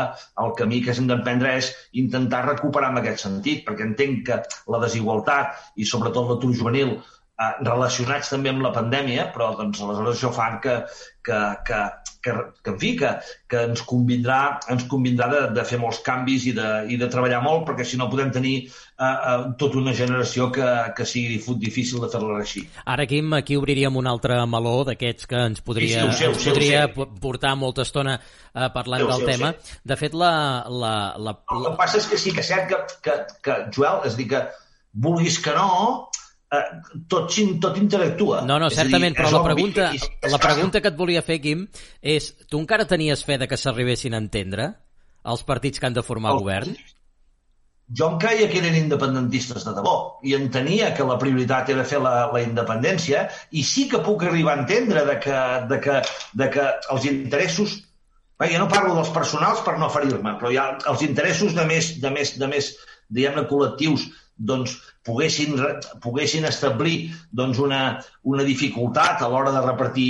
el 0.44 0.54
camí 0.62 0.82
que 0.84 0.94
hem 0.94 1.10
d'emprendre 1.10 1.56
és 1.58 1.72
intentar 2.04 2.46
recuperar 2.46 2.94
en 2.94 3.02
aquest 3.02 3.26
sentit 3.26 3.66
perquè 3.66 3.88
entenc 3.88 4.26
que 4.30 4.42
la 4.70 4.82
desigualtat 4.86 5.58
i 5.74 5.88
sobretot 5.88 6.30
l'atur 6.30 6.54
juvenil 6.54 7.00
eh, 7.38 7.54
relacionats 7.62 8.34
també 8.34 8.52
amb 8.52 8.64
la 8.66 8.74
pandèmia, 8.74 9.30
però 9.34 9.54
doncs, 9.58 9.80
aleshores 9.84 10.18
això 10.18 10.32
fa 10.34 10.50
que, 10.62 10.76
que, 11.24 11.38
que, 11.66 11.80
que, 12.22 12.32
que 12.64 12.72
en 12.72 12.78
fi, 12.80 12.90
que, 12.98 13.10
que 13.50 13.62
ens 13.68 13.82
convindrà, 13.86 14.38
ens 14.72 14.84
convindrà 14.90 15.28
de, 15.32 15.42
de 15.54 15.64
fer 15.68 15.78
molts 15.80 16.00
canvis 16.04 16.48
i 16.50 16.54
de, 16.56 16.68
i 16.90 16.98
de 17.00 17.08
treballar 17.12 17.40
molt, 17.44 17.64
perquè 17.68 17.86
si 17.86 18.00
no 18.00 18.08
podem 18.10 18.32
tenir 18.34 18.54
eh, 18.64 19.04
eh, 19.04 19.36
tota 19.60 19.80
una 19.80 19.94
generació 19.96 20.50
que, 20.54 20.68
que 20.96 21.06
sigui 21.08 21.38
difícil 21.62 22.02
de 22.02 22.10
fer-la 22.12 22.40
així. 22.42 22.64
Ara, 22.84 23.06
Quim, 23.08 23.32
aquí 23.38 23.58
obriríem 23.60 23.96
un 24.00 24.10
altre 24.10 24.40
meló 24.50 24.82
d'aquests 24.88 25.30
que 25.30 25.42
ens 25.52 25.64
podria, 25.64 26.04
sí, 26.08 26.12
sí, 26.12 26.24
sé, 26.24 26.30
ens 26.32 26.48
podria 26.50 26.86
portar 27.22 27.54
molta 27.60 27.86
estona 27.86 28.18
eh, 28.18 28.70
parlant 28.74 29.06
sé, 29.06 29.10
del 29.12 29.26
sé, 29.26 29.32
tema. 29.32 29.52
De 29.92 29.98
fet, 30.00 30.16
la, 30.18 30.32
la, 30.68 30.94
la... 31.16 31.36
El 31.54 31.68
que 31.70 31.76
passa 31.78 32.02
és 32.02 32.08
que 32.10 32.20
sí 32.20 32.34
que 32.34 32.44
és 32.44 32.50
cert 32.50 32.70
que, 32.72 32.80
que, 33.04 33.20
que 33.44 33.60
Joel, 33.74 34.02
és 34.08 34.18
dir, 34.18 34.30
que 34.32 34.46
vulguis 34.98 35.38
que 35.44 35.54
no, 35.54 36.08
tot, 37.08 37.32
tot 37.60 37.80
interactua. 37.80 38.42
No, 38.48 38.58
no, 38.62 38.70
certament, 38.72 39.14
dir, 39.14 39.22
però 39.22 39.32
la 39.36 39.44
pregunta, 39.44 39.88
que, 39.92 40.30
la 40.32 40.42
pregunta 40.42 40.82
que 40.82 40.92
et 40.92 41.00
volia 41.00 41.24
fer, 41.24 41.40
Quim, 41.44 41.66
és 42.02 42.30
tu 42.48 42.60
encara 42.60 42.88
tenies 42.88 43.24
fe 43.26 43.38
de 43.40 43.48
que 43.50 43.58
s'arribessin 43.60 44.16
a 44.16 44.22
entendre 44.22 44.70
els 45.28 45.44
partits 45.44 45.80
que 45.80 45.88
han 45.88 45.98
de 45.98 46.06
formar 46.06 46.32
el, 46.34 46.44
govern? 46.44 46.78
jo 47.96 48.04
em 48.12 48.18
creia 48.20 48.48
que 48.52 48.58
eren 48.60 48.74
independentistes 48.76 49.64
de 49.64 49.72
debò 49.72 49.94
i 50.28 50.34
entenia 50.36 50.90
que 50.96 51.06
la 51.08 51.16
prioritat 51.20 51.70
era 51.72 51.86
fer 51.88 52.00
la, 52.04 52.28
la 52.34 52.42
independència 52.44 53.22
i 53.56 53.62
sí 53.64 53.86
que 53.88 54.02
puc 54.04 54.26
arribar 54.28 54.56
a 54.56 54.60
entendre 54.62 55.04
de 55.08 55.14
que, 55.24 55.38
de 55.70 55.78
que, 55.84 56.02
de 56.36 56.50
que 56.52 56.66
els 56.92 57.06
interessos 57.08 57.78
Bé, 58.38 58.52
jo 58.52 58.58
no 58.62 58.68
parlo 58.70 58.92
dels 58.94 59.08
personals 59.10 59.64
per 59.66 59.72
no 59.82 59.88
ferir-me, 59.90 60.36
però 60.38 60.52
ha 60.54 60.66
els 60.92 61.00
interessos 61.02 61.56
de 61.56 61.64
més, 61.66 61.88
de 61.98 62.12
més, 62.14 62.36
de 62.38 62.46
més 62.46 62.68
diguem-ne, 63.10 63.42
col·lectius 63.50 64.04
doncs, 64.38 64.76
poguessin, 65.08 65.56
poguessin 66.04 66.46
establir 66.48 67.10
doncs, 67.32 67.58
una, 67.64 67.80
una 68.28 68.44
dificultat 68.46 69.22
a 69.24 69.30
l'hora 69.32 69.54
de 69.54 69.62
repartir 69.64 70.08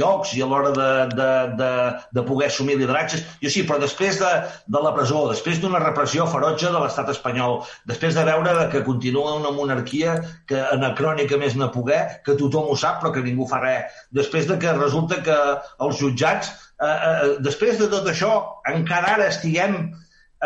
llocs 0.00 0.32
i 0.36 0.42
a 0.42 0.48
l'hora 0.50 0.72
de, 0.76 0.88
de, 1.14 1.30
de, 1.60 1.70
de 2.16 2.24
poder 2.26 2.48
assumir 2.48 2.78
lideratges. 2.80 3.24
Jo 3.44 3.52
sí, 3.52 3.64
però 3.68 3.78
després 3.82 4.18
de, 4.22 4.32
de 4.66 4.84
la 4.84 4.94
presó, 4.96 5.26
després 5.30 5.60
d'una 5.62 5.82
repressió 5.84 6.26
ferotge 6.32 6.72
de 6.72 6.82
l'estat 6.82 7.12
espanyol, 7.12 7.60
després 7.90 8.16
de 8.16 8.26
veure 8.28 8.68
que 8.72 8.84
continua 8.86 9.36
una 9.38 9.54
monarquia 9.54 10.18
que 10.50 10.60
anacrònica 10.74 11.38
més 11.40 11.56
no 11.60 11.70
poder, 11.74 12.02
que 12.26 12.38
tothom 12.40 12.72
ho 12.72 12.78
sap 12.78 13.00
però 13.00 13.14
que 13.14 13.24
ningú 13.24 13.46
fa 13.50 13.62
res, 13.62 14.02
després 14.16 14.48
de 14.48 14.58
que 14.60 14.76
resulta 14.76 15.20
que 15.24 15.38
els 15.86 15.98
jutjats, 16.00 16.52
eh, 16.80 16.86
eh, 16.86 17.34
després 17.44 17.78
de 17.80 17.88
tot 17.92 18.08
això, 18.10 18.32
encara 18.72 19.16
ara 19.16 19.28
estiguem 19.32 19.82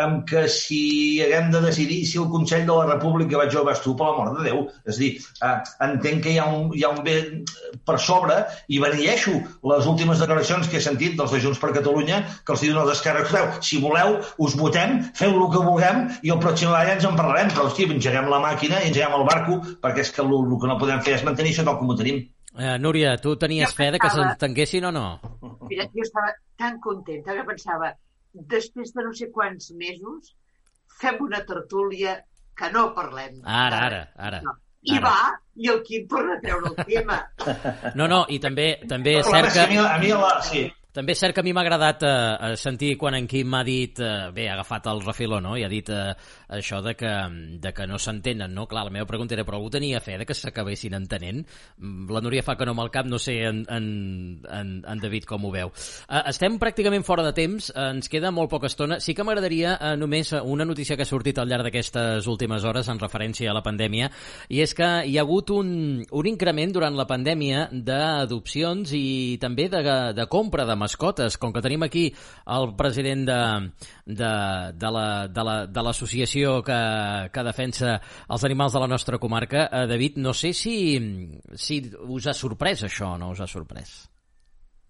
amb 0.01 0.25
que 0.27 0.45
si 0.51 1.21
haguem 1.23 1.51
de 1.53 1.61
decidir 1.63 2.01
si 2.07 2.19
el 2.21 2.29
Consell 2.33 2.65
de 2.67 2.75
la 2.75 2.87
República 2.89 3.39
vaig 3.39 3.53
jo 3.53 3.63
vas 3.67 3.81
tu, 3.83 3.95
per 3.95 4.09
l'amor 4.09 4.33
de 4.37 4.49
Déu. 4.49 4.65
És 4.85 4.97
a 4.97 5.01
dir, 5.01 5.11
eh, 5.47 5.55
entenc 5.87 6.23
que 6.25 6.33
hi 6.35 6.39
ha, 6.41 6.47
un, 6.51 6.69
hi 6.75 6.83
ha 6.83 6.91
un 6.91 7.01
bé 7.05 7.15
per 7.87 7.97
sobre 8.03 8.41
i 8.67 8.81
benilleixo 8.83 9.33
les 9.71 9.89
últimes 9.91 10.21
declaracions 10.23 10.69
que 10.69 10.79
he 10.79 10.83
sentit 10.83 11.17
dels 11.19 11.31
de 11.31 11.41
Junts 11.43 11.61
per 11.61 11.73
Catalunya 11.75 12.21
que 12.45 12.55
els 12.55 12.65
diuen 12.65 12.81
als 12.81 12.97
esquerres, 12.97 13.33
si 13.65 13.79
voleu, 13.83 14.19
us 14.37 14.55
votem, 14.59 14.99
feu 15.17 15.35
el 15.35 15.49
que 15.53 15.63
vulguem 15.63 16.05
i 16.21 16.33
el 16.35 16.41
pròxim 16.43 16.73
any 16.75 16.95
ens 16.95 17.07
en 17.07 17.17
parlarem, 17.19 17.51
però, 17.53 17.69
hòstia, 17.69 17.91
engeguem 17.95 18.29
la 18.31 18.41
màquina 18.43 18.81
i 18.81 18.91
engeguem 18.91 19.19
el 19.19 19.27
barco 19.27 19.59
perquè 19.81 20.03
és 20.05 20.11
que 20.11 20.23
el, 20.23 20.33
el 20.35 20.57
que 20.61 20.71
no 20.71 20.79
podem 20.81 21.03
fer 21.05 21.19
és 21.19 21.27
mantenir 21.27 21.55
això 21.55 21.67
tal 21.67 21.79
com 21.79 21.91
ho 21.91 21.99
tenim. 21.99 22.23
Eh, 22.55 22.77
Núria, 22.79 23.17
tu 23.19 23.35
tenies 23.35 23.71
jo 23.71 23.75
fe 23.75 23.89
de 23.91 23.99
que 23.99 24.09
s'entenguessin 24.11 24.87
o 24.87 24.91
no? 24.95 25.05
Mira, 25.67 25.87
jo 25.91 26.03
estava 26.05 26.31
tan 26.59 26.79
contenta 26.79 27.35
que 27.35 27.43
pensava 27.47 27.91
després 28.51 28.93
de 28.95 29.05
no 29.05 29.13
sé 29.15 29.29
quants 29.33 29.71
mesos, 29.79 30.35
fem 30.99 31.19
una 31.23 31.41
tertúlia 31.47 32.19
que 32.55 32.71
no 32.71 32.89
parlem. 32.95 33.41
Ara, 33.43 33.81
ara, 33.89 34.05
ara. 34.15 34.41
No. 34.45 34.55
I 34.85 34.99
ara. 34.99 35.09
va, 35.09 35.35
i 35.57 35.69
el 35.73 35.81
Quim 35.85 36.07
torna 36.07 36.35
a 36.37 36.41
treure 36.43 36.71
el 36.71 36.85
tema. 36.85 37.19
No, 37.97 38.07
no, 38.11 38.25
i 38.29 38.37
també, 38.39 38.75
també 38.89 39.19
és 39.19 39.29
cert 39.29 39.53
que... 39.53 39.63
A 39.63 39.69
mi, 39.71 39.79
a 39.81 39.97
mi 40.01 40.11
la, 40.13 40.35
sí, 40.45 40.67
també 40.95 41.11
és 41.11 41.19
cert 41.19 41.35
que 41.35 41.41
a 41.41 41.45
mi 41.45 41.51
m'ha 41.55 41.63
agradat 41.65 42.05
eh, 42.07 42.53
sentir 42.59 42.93
quan 42.99 43.17
en 43.17 43.25
Quim 43.27 43.49
m'ha 43.51 43.63
dit, 43.67 43.99
eh, 43.99 44.29
bé, 44.35 44.45
ha 44.47 44.53
agafat 44.53 44.87
el 44.93 45.01
refiló, 45.03 45.41
no? 45.43 45.57
I 45.59 45.65
ha 45.65 45.71
dit 45.71 45.89
eh, 45.91 46.13
això 46.47 46.81
de 46.81 46.95
que, 46.95 47.11
de 47.61 47.73
que 47.73 47.87
no 47.87 47.97
s'entenen, 47.99 48.53
no? 48.53 48.67
Clar, 48.69 48.85
la 48.87 48.93
meva 48.93 49.07
pregunta 49.09 49.35
era, 49.35 49.45
però 49.45 49.59
algú 49.59 49.71
tenia 49.73 50.01
fe 50.03 50.17
de 50.19 50.25
que 50.27 50.35
s'acabessin 50.37 50.95
entenent? 50.97 51.43
Mm, 51.77 52.09
la 52.13 52.21
Núria 52.21 52.43
fa 52.45 52.57
que 52.57 52.65
no 52.67 52.75
amb 52.75 52.85
el 52.85 52.91
cap, 52.93 53.07
no 53.09 53.19
sé 53.19 53.39
en, 53.47 53.63
en, 53.69 53.87
en, 54.45 54.71
en 54.85 55.01
David 55.01 55.27
com 55.29 55.45
ho 55.45 55.51
veu. 55.53 55.71
Eh, 56.07 56.21
estem 56.31 56.59
pràcticament 56.61 57.05
fora 57.07 57.25
de 57.25 57.33
temps, 57.37 57.71
eh, 57.73 57.89
ens 57.95 58.09
queda 58.11 58.31
molt 58.35 58.51
poca 58.51 58.69
estona. 58.71 58.99
Sí 59.03 59.15
que 59.15 59.25
m'agradaria 59.25 59.75
eh, 59.75 59.95
només 59.99 60.33
una 60.41 60.67
notícia 60.67 60.97
que 60.97 61.05
ha 61.05 61.09
sortit 61.09 61.39
al 61.39 61.49
llarg 61.49 61.67
d'aquestes 61.67 62.27
últimes 62.31 62.65
hores 62.65 62.89
en 62.91 63.01
referència 63.01 63.51
a 63.51 63.57
la 63.57 63.63
pandèmia, 63.65 64.11
i 64.49 64.61
és 64.61 64.75
que 64.77 64.89
hi 65.05 65.17
ha 65.17 65.25
hagut 65.25 65.51
un, 65.55 66.03
un 66.05 66.29
increment 66.29 66.73
durant 66.75 66.95
la 66.95 67.07
pandèmia 67.09 67.67
d'adopcions 67.71 68.93
i 68.95 69.37
també 69.41 69.67
de, 69.71 69.81
de 70.15 70.27
compra 70.31 70.65
de 70.65 70.77
mascotes. 70.77 71.39
Com 71.41 71.53
que 71.53 71.63
tenim 71.65 71.83
aquí 71.85 72.07
el 72.51 72.71
president 72.77 73.25
de, 73.27 73.41
de, 74.05 74.31
de 74.77 75.83
l'associació 75.85 76.34
la, 76.34 76.34
que, 76.43 76.79
que 77.31 77.43
defensa 77.47 77.99
els 78.29 78.45
animals 78.47 78.75
de 78.75 78.81
la 78.83 78.89
nostra 78.91 79.19
comarca, 79.21 79.67
eh, 79.71 79.85
David, 79.87 80.17
no 80.23 80.33
sé 80.33 80.51
si, 80.53 80.75
si 81.55 81.79
us 82.07 82.27
ha 82.27 82.33
sorprès 82.35 82.83
això 82.87 83.13
o 83.13 83.19
no 83.21 83.31
us 83.31 83.43
ha 83.43 83.47
sorprès. 83.47 83.93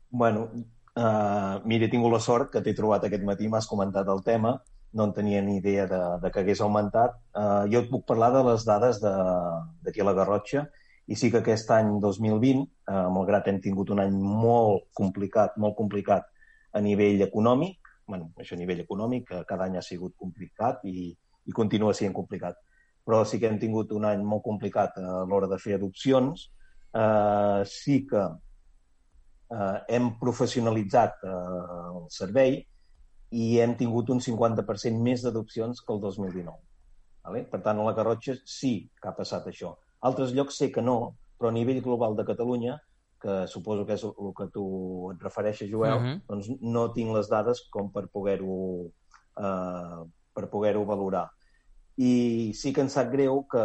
Bueno, 0.09 0.47
uh, 0.95 1.59
mira, 1.65 1.85
he 1.85 1.91
tingut 1.91 2.13
la 2.13 2.21
sort 2.23 2.51
que 2.53 2.63
t'he 2.63 2.75
trobat 2.77 3.05
aquest 3.05 3.25
matí, 3.27 3.49
m'has 3.51 3.67
comentat 3.67 4.09
el 4.09 4.23
tema, 4.25 4.55
no 4.95 5.09
en 5.09 5.13
tenia 5.13 5.41
ni 5.43 5.57
idea 5.59 5.85
de, 5.91 6.01
de 6.23 6.31
que 6.31 6.41
hagués 6.41 6.63
augmentat. 6.63 7.19
Uh, 7.35 7.67
jo 7.71 7.83
et 7.83 7.91
puc 7.91 8.05
parlar 8.07 8.31
de 8.33 8.45
les 8.47 8.65
dades 8.65 9.03
d'aquí 9.03 10.01
a 10.01 10.07
la 10.07 10.15
Garrotxa, 10.17 10.65
i 11.07 11.15
sí 11.19 11.29
que 11.31 11.41
aquest 11.43 11.69
any 11.75 11.91
2020, 12.01 12.63
eh, 12.89 13.01
malgrat 13.13 13.49
hem 13.51 13.59
tingut 13.61 13.91
un 13.93 14.01
any 14.01 14.15
molt 14.15 14.87
complicat, 14.97 15.53
molt 15.61 15.77
complicat 15.77 16.25
a 16.73 16.81
nivell 16.81 17.21
econòmic, 17.27 17.91
bueno, 18.07 18.31
això 18.41 18.55
a 18.55 18.59
nivell 18.59 18.81
econòmic, 18.83 19.27
que 19.29 19.43
cada 19.49 19.67
any 19.69 19.77
ha 19.77 19.85
sigut 19.85 20.15
complicat 20.17 20.81
i, 20.89 21.11
i 21.45 21.53
continua 21.53 21.93
sent 21.93 22.13
complicat, 22.13 22.57
però 23.05 23.23
sí 23.25 23.39
que 23.39 23.49
hem 23.49 23.59
tingut 23.61 23.91
un 23.93 24.05
any 24.09 24.23
molt 24.25 24.43
complicat 24.45 24.97
a 24.97 25.23
l'hora 25.29 25.49
de 25.51 25.59
fer 25.61 25.75
adopcions. 25.77 26.49
Eh, 26.95 27.61
sí 27.69 27.99
que 28.09 28.23
eh, 29.51 29.79
hem 29.97 30.13
professionalitzat 30.21 31.25
eh, 31.27 31.35
el 31.91 32.07
servei 32.09 32.57
i 33.35 33.49
hem 33.59 33.75
tingut 33.77 34.09
un 34.13 34.21
50% 34.23 35.01
més 35.03 35.25
d'adopcions 35.25 35.81
que 35.81 35.93
el 35.93 36.01
2019. 36.01 36.57
Vale? 37.25 37.43
Per 37.51 37.61
tant, 37.65 37.79
a 37.81 37.85
la 37.85 37.93
Garrotxa 37.97 38.37
sí 38.45 38.75
que 39.01 39.09
ha 39.09 39.15
passat 39.17 39.47
això. 39.49 39.75
Altres 40.05 40.33
llocs 40.37 40.59
sé 40.61 40.69
que 40.71 40.83
no, 40.85 41.15
però 41.37 41.49
a 41.49 41.55
nivell 41.55 41.81
global 41.85 42.15
de 42.15 42.25
Catalunya, 42.27 42.77
que 43.21 43.45
suposo 43.49 43.85
que 43.87 43.95
és 43.97 44.03
el 44.05 44.33
que 44.37 44.47
tu 44.53 44.65
et 45.13 45.23
refereixes, 45.23 45.69
Joel, 45.71 45.97
uh 45.97 46.01
mhm. 46.01 46.13
-huh. 46.13 46.21
doncs 46.27 46.49
no 46.61 46.91
tinc 46.93 47.15
les 47.15 47.29
dades 47.29 47.65
com 47.71 47.91
per 47.91 48.07
poder-ho 48.07 48.91
eh, 49.37 50.01
per 50.35 50.49
poder-ho 50.51 50.83
valorar. 50.85 51.25
I 51.95 52.51
sí 52.59 52.73
que 52.75 52.83
ens 52.83 52.95
sap 52.97 53.11
greu 53.13 53.43
que 53.51 53.63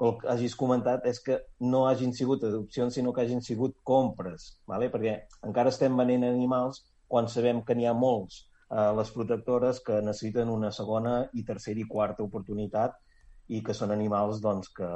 el 0.00 0.14
que 0.18 0.28
hagis 0.32 0.56
comentat 0.56 1.04
és 1.06 1.20
que 1.22 1.36
no 1.72 1.84
hagin 1.86 2.14
sigut 2.16 2.44
adopcions, 2.48 2.94
sinó 2.96 3.12
que 3.12 3.22
hagin 3.22 3.42
sigut 3.44 3.76
compres, 3.84 4.54
¿vale? 4.66 4.88
perquè 4.92 5.16
encara 5.46 5.72
estem 5.72 5.96
venent 5.96 6.24
animals 6.24 6.82
quan 7.10 7.28
sabem 7.28 7.60
que 7.66 7.76
n'hi 7.76 7.86
ha 7.86 7.94
molts 7.96 8.46
eh, 8.70 8.90
les 8.96 9.12
protectores 9.12 9.82
que 9.84 10.00
necessiten 10.00 10.48
una 10.48 10.72
segona 10.72 11.20
i 11.34 11.44
tercera 11.44 11.82
i 11.82 11.88
quarta 11.90 12.24
oportunitat 12.24 12.96
i 13.50 13.60
que 13.66 13.74
són 13.74 13.90
animals 13.90 14.40
doncs, 14.40 14.70
que, 14.72 14.88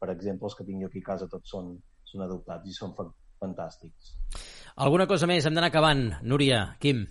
per 0.00 0.10
exemple, 0.10 0.48
els 0.48 0.56
que 0.56 0.64
tinc 0.64 0.82
jo 0.82 0.88
aquí 0.90 1.02
a 1.04 1.08
casa 1.12 1.28
tots 1.30 1.52
són, 1.52 1.74
són 2.08 2.24
adoptats 2.24 2.68
i 2.68 2.76
són 2.76 2.94
fantàstics. 3.42 4.14
Alguna 4.80 5.06
cosa 5.10 5.28
més? 5.28 5.44
Hem 5.44 5.58
d'anar 5.58 5.68
acabant. 5.68 6.06
Núria, 6.24 6.64
Quim. 6.80 7.04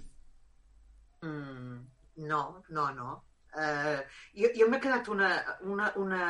Mm, 1.22 1.78
no, 2.16 2.64
no, 2.70 2.88
no. 2.94 3.18
Uh, 3.52 4.00
jo 4.40 4.48
jo 4.56 4.68
m'he 4.72 4.80
quedat 4.80 5.10
una, 5.12 5.30
una, 5.68 5.90
una, 6.00 6.22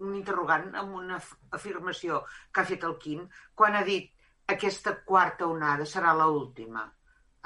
un 0.00 0.14
interrogant 0.16 0.70
amb 0.82 0.94
una 0.96 1.18
afirmació 1.58 2.22
que 2.50 2.62
ha 2.62 2.68
fet 2.70 2.86
el 2.88 2.96
Quim 3.02 3.26
quan 3.54 3.76
ha 3.76 3.82
dit 3.84 4.08
aquesta 4.54 4.94
quarta 5.10 5.46
onada 5.46 5.84
serà 5.84 6.14
l 6.16 6.28
última. 6.36 6.86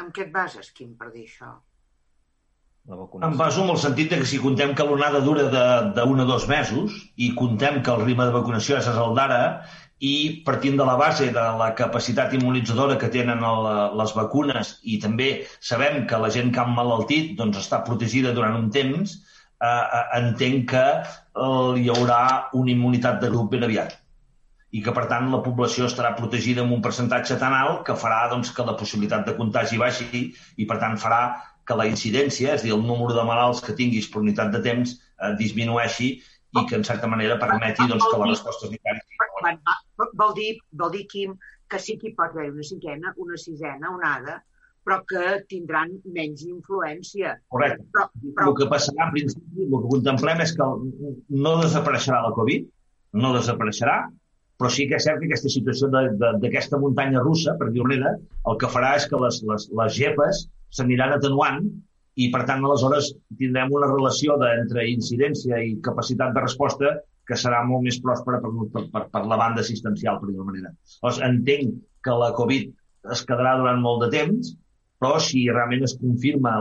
Amb 0.03 0.15
què 0.15 0.27
et 0.27 0.33
bases, 0.35 0.71
Quim, 0.77 0.95
per 1.01 1.11
dir 1.15 1.27
això? 1.27 1.51
Em 2.85 3.37
baso 3.41 3.63
en 3.65 3.71
el 3.73 3.79
sentit 3.81 4.11
que 4.13 4.27
si 4.29 4.39
contem 4.43 4.75
que 4.77 4.85
l'onada 4.85 5.23
dura 5.25 5.45
d'un 5.97 6.19
a 6.21 6.25
dos 6.29 6.45
mesos 6.51 6.97
i 7.17 7.31
contem 7.39 7.79
que 7.81 7.93
el 7.95 8.03
ritme 8.05 8.27
de 8.29 8.35
vacunació 8.35 8.77
és 8.77 8.89
el 8.93 9.15
d'ara 9.17 9.39
i 10.05 10.43
partint 10.45 10.77
de 10.77 10.85
la 10.85 10.97
base 11.01 11.31
de 11.33 11.45
la 11.61 11.71
capacitat 11.79 12.35
immunitzadora 12.37 12.99
que 13.01 13.09
tenen 13.15 13.41
el, 13.51 13.69
les 14.01 14.13
vacunes 14.19 14.75
i 14.83 14.99
també 15.01 15.29
sabem 15.71 16.05
que 16.11 16.19
la 16.21 16.29
gent 16.35 16.53
que 16.53 16.61
ha 16.61 16.67
malaltit 16.75 17.33
doncs, 17.39 17.63
està 17.63 17.81
protegida 17.87 18.35
durant 18.37 18.59
un 18.59 18.69
temps, 18.75 19.17
eh, 19.17 19.71
eh, 19.71 20.05
entenc 20.21 20.69
que 20.75 20.85
eh, 20.85 21.73
hi 21.81 21.89
haurà 21.95 22.21
una 22.61 22.75
immunitat 22.75 23.17
de 23.25 23.33
grup 23.33 23.49
ben 23.57 23.65
aviat. 23.65 23.97
I 24.75 24.85
que, 24.85 24.93
per 24.93 25.07
tant, 25.09 25.33
la 25.33 25.41
població 25.41 25.89
estarà 25.89 26.13
protegida 26.19 26.61
amb 26.67 26.77
un 26.77 26.85
percentatge 26.85 27.41
tan 27.41 27.57
alt 27.57 27.85
que 27.89 27.97
farà 27.97 28.25
doncs, 28.29 28.53
que 28.53 28.69
la 28.69 28.77
possibilitat 28.77 29.25
de 29.25 29.37
contagi 29.41 29.81
baixi 29.81 30.25
i, 30.27 30.67
per 30.67 30.81
tant, 30.83 31.01
farà 31.01 31.23
que 31.69 31.77
la 31.79 31.87
incidència, 31.89 32.55
és 32.55 32.63
a 32.63 32.67
dir, 32.67 32.75
el 32.77 32.85
número 32.85 33.17
de 33.17 33.25
malalts 33.27 33.63
que 33.65 33.75
tinguis 33.79 34.09
per 34.13 34.23
unitat 34.23 34.53
de 34.55 34.61
temps, 34.65 34.97
eh, 35.21 35.35
disminueixi 35.41 36.11
i 36.15 36.65
que, 36.69 36.79
en 36.79 36.85
certa 36.87 37.11
manera, 37.11 37.39
permeti 37.43 37.87
doncs, 37.91 38.07
que 38.11 38.21
la 38.21 38.31
resposta 38.31 38.69
sanitària... 38.69 39.03
Vol 40.21 40.35
dir, 40.37 40.51
vol 40.81 40.93
dir, 40.95 41.05
Quim, 41.11 41.37
que 41.71 41.81
sí 41.83 41.97
que 42.01 42.11
hi 42.11 42.17
pot 42.19 42.35
haver 42.35 42.51
una 42.53 42.67
cinquena, 42.67 43.15
una 43.25 43.39
sisena, 43.41 43.91
onada, 43.95 44.39
però 44.85 45.01
que 45.09 45.39
tindran 45.51 45.95
menys 46.17 46.45
influència. 46.47 47.39
Correcte. 47.53 47.87
Però, 47.95 48.09
però... 48.25 48.51
El 48.51 48.59
que 48.61 48.69
passarà, 48.73 49.09
en 49.09 49.15
principi, 49.17 49.65
el 49.65 49.73
que 49.73 49.93
contemplem 49.95 50.43
és 50.45 50.53
que 50.59 50.69
no 51.45 51.55
desapareixerà 51.63 52.21
la 52.27 52.35
Covid, 52.37 52.69
no 53.25 53.33
desapareixerà, 53.37 53.97
però 54.61 54.71
sí 54.71 54.87
que 54.91 54.99
és 55.01 55.07
cert 55.09 55.19
que 55.21 55.29
aquesta 55.31 55.51
situació 55.51 55.89
d'aquesta 55.91 56.79
muntanya 56.83 57.23
russa, 57.25 57.57
per 57.59 57.73
dir-ho 57.75 57.89
el 57.91 58.59
que 58.61 58.71
farà 58.71 58.95
és 58.99 59.09
que 59.11 59.19
les, 59.19 59.41
les, 59.49 59.67
les 59.81 59.97
gepes 59.97 60.45
s'aniran 60.77 61.17
atenuant 61.17 61.65
i, 62.15 62.29
per 62.31 62.45
tant, 62.49 62.63
aleshores 62.63 63.11
tindrem 63.39 63.73
una 63.75 63.91
relació 63.91 64.37
entre 64.51 64.87
incidència 64.91 65.61
i 65.63 65.77
capacitat 65.83 66.35
de 66.35 66.45
resposta 66.45 66.93
que 67.29 67.39
serà 67.41 67.63
molt 67.67 67.87
més 67.87 67.99
pròspera 68.05 68.41
per, 68.43 68.51
per, 68.75 68.85
per, 68.93 69.05
per 69.15 69.23
la 69.31 69.39
banda 69.41 69.65
assistencial, 69.65 70.21
per 70.21 70.31
dir-ho 70.31 70.45
manera. 70.47 70.75
Llavors, 70.99 71.23
entenc 71.29 71.79
que 72.05 72.19
la 72.21 72.35
Covid 72.37 72.69
es 73.15 73.25
quedarà 73.29 73.57
durant 73.61 73.81
molt 73.85 74.05
de 74.05 74.11
temps, 74.13 74.53
però 75.01 75.19
si 75.21 75.43
realment 75.51 75.83
es 75.85 75.97
confirma 76.01 76.55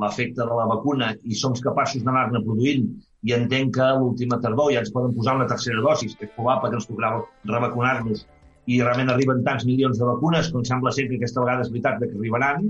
l'efecte 0.00 0.44
de 0.44 0.60
la 0.60 0.68
vacuna 0.70 1.10
i 1.24 1.36
som 1.36 1.56
capaços 1.66 2.04
d'anar-ne 2.04 2.40
produint 2.44 2.86
i 3.28 3.34
entenc 3.36 3.74
que 3.76 3.88
l'última 3.98 4.38
tardor 4.40 4.70
ja 4.72 4.84
ens 4.84 4.92
poden 4.94 5.12
posar 5.16 5.34
una 5.38 5.48
tercera 5.50 5.82
dosi, 5.84 6.10
que 6.14 6.28
és 6.28 6.32
probable 6.36 6.70
que 6.70 6.80
ens 6.80 6.88
tocarà 6.88 7.18
revacunar-nos 7.50 8.24
i 8.66 8.80
realment 8.80 9.12
arriben 9.12 9.42
tants 9.44 9.66
milions 9.68 10.00
de 10.00 10.08
vacunes, 10.08 10.50
com 10.52 10.64
sembla 10.64 10.92
ser 10.96 11.06
que 11.10 11.18
aquesta 11.18 11.44
vegada 11.44 11.66
és 11.66 11.70
veritat 11.72 12.00
que 12.00 12.10
arribaran, 12.10 12.66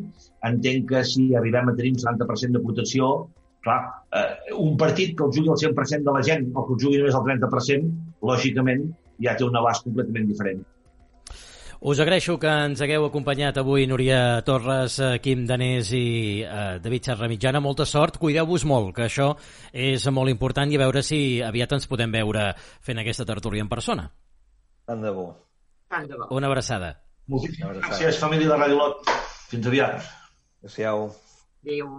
entenc 0.50 0.90
que 0.90 1.04
si 1.06 1.30
arribem 1.38 1.70
a 1.70 1.76
tenir 1.78 1.94
un 1.94 2.02
70% 2.02 2.58
de 2.58 2.64
protecció, 2.66 3.14
clar, 3.64 3.80
eh, 4.12 4.54
un 4.58 4.76
partit 4.76 5.16
que 5.16 5.26
el 5.26 5.32
jugui 5.32 5.54
el 5.54 5.60
100% 5.62 6.10
de 6.10 6.18
la 6.18 6.22
gent 6.22 6.50
o 6.52 6.66
que 6.66 6.76
el 6.76 6.84
jugui 6.84 7.00
només 7.00 7.18
el 7.18 7.26
30%, 7.30 7.90
lògicament 8.30 8.86
ja 9.22 9.36
té 9.38 9.46
un 9.46 9.56
abast 9.56 9.86
completament 9.86 10.30
diferent. 10.30 10.64
Us 11.84 11.98
agraeixo 12.00 12.38
que 12.40 12.48
ens 12.48 12.80
hagueu 12.80 13.04
acompanyat 13.04 13.58
avui 13.60 13.84
Núria 13.84 14.40
Torres, 14.46 14.94
eh, 15.04 15.18
Quim 15.20 15.42
Danés 15.44 15.90
i 15.92 16.40
eh, 16.40 16.78
David 16.80 17.10
Serra 17.10 17.28
Mitjana. 17.28 17.60
Molta 17.60 17.84
sort, 17.84 18.16
cuideu-vos 18.22 18.64
molt, 18.64 18.94
que 18.96 19.04
això 19.04 19.34
és 19.68 20.06
molt 20.08 20.32
important 20.32 20.72
i 20.72 20.78
a 20.78 20.84
veure 20.86 21.02
si 21.04 21.42
aviat 21.44 21.76
ens 21.76 21.90
podem 21.90 22.14
veure 22.14 22.52
fent 22.56 23.02
aquesta 23.02 23.28
tertúlia 23.28 23.60
en 23.60 23.68
persona. 23.68 24.08
Tant 24.88 25.04
de 25.04 25.12
bo. 25.12 25.28
Tant 25.94 26.08
de 26.10 26.16
bo. 26.18 26.26
Una 26.34 26.48
abraçada. 26.50 26.88
Moltíssimes 27.30 27.78
gràcies, 27.78 28.18
família 28.18 28.50
de 28.50 28.56
Radio 28.58 28.80
Lot. 28.80 29.12
Fins 29.52 29.68
aviat. 29.70 30.02
Adéu-siau. 30.58 31.06
Adéu. 31.62 31.92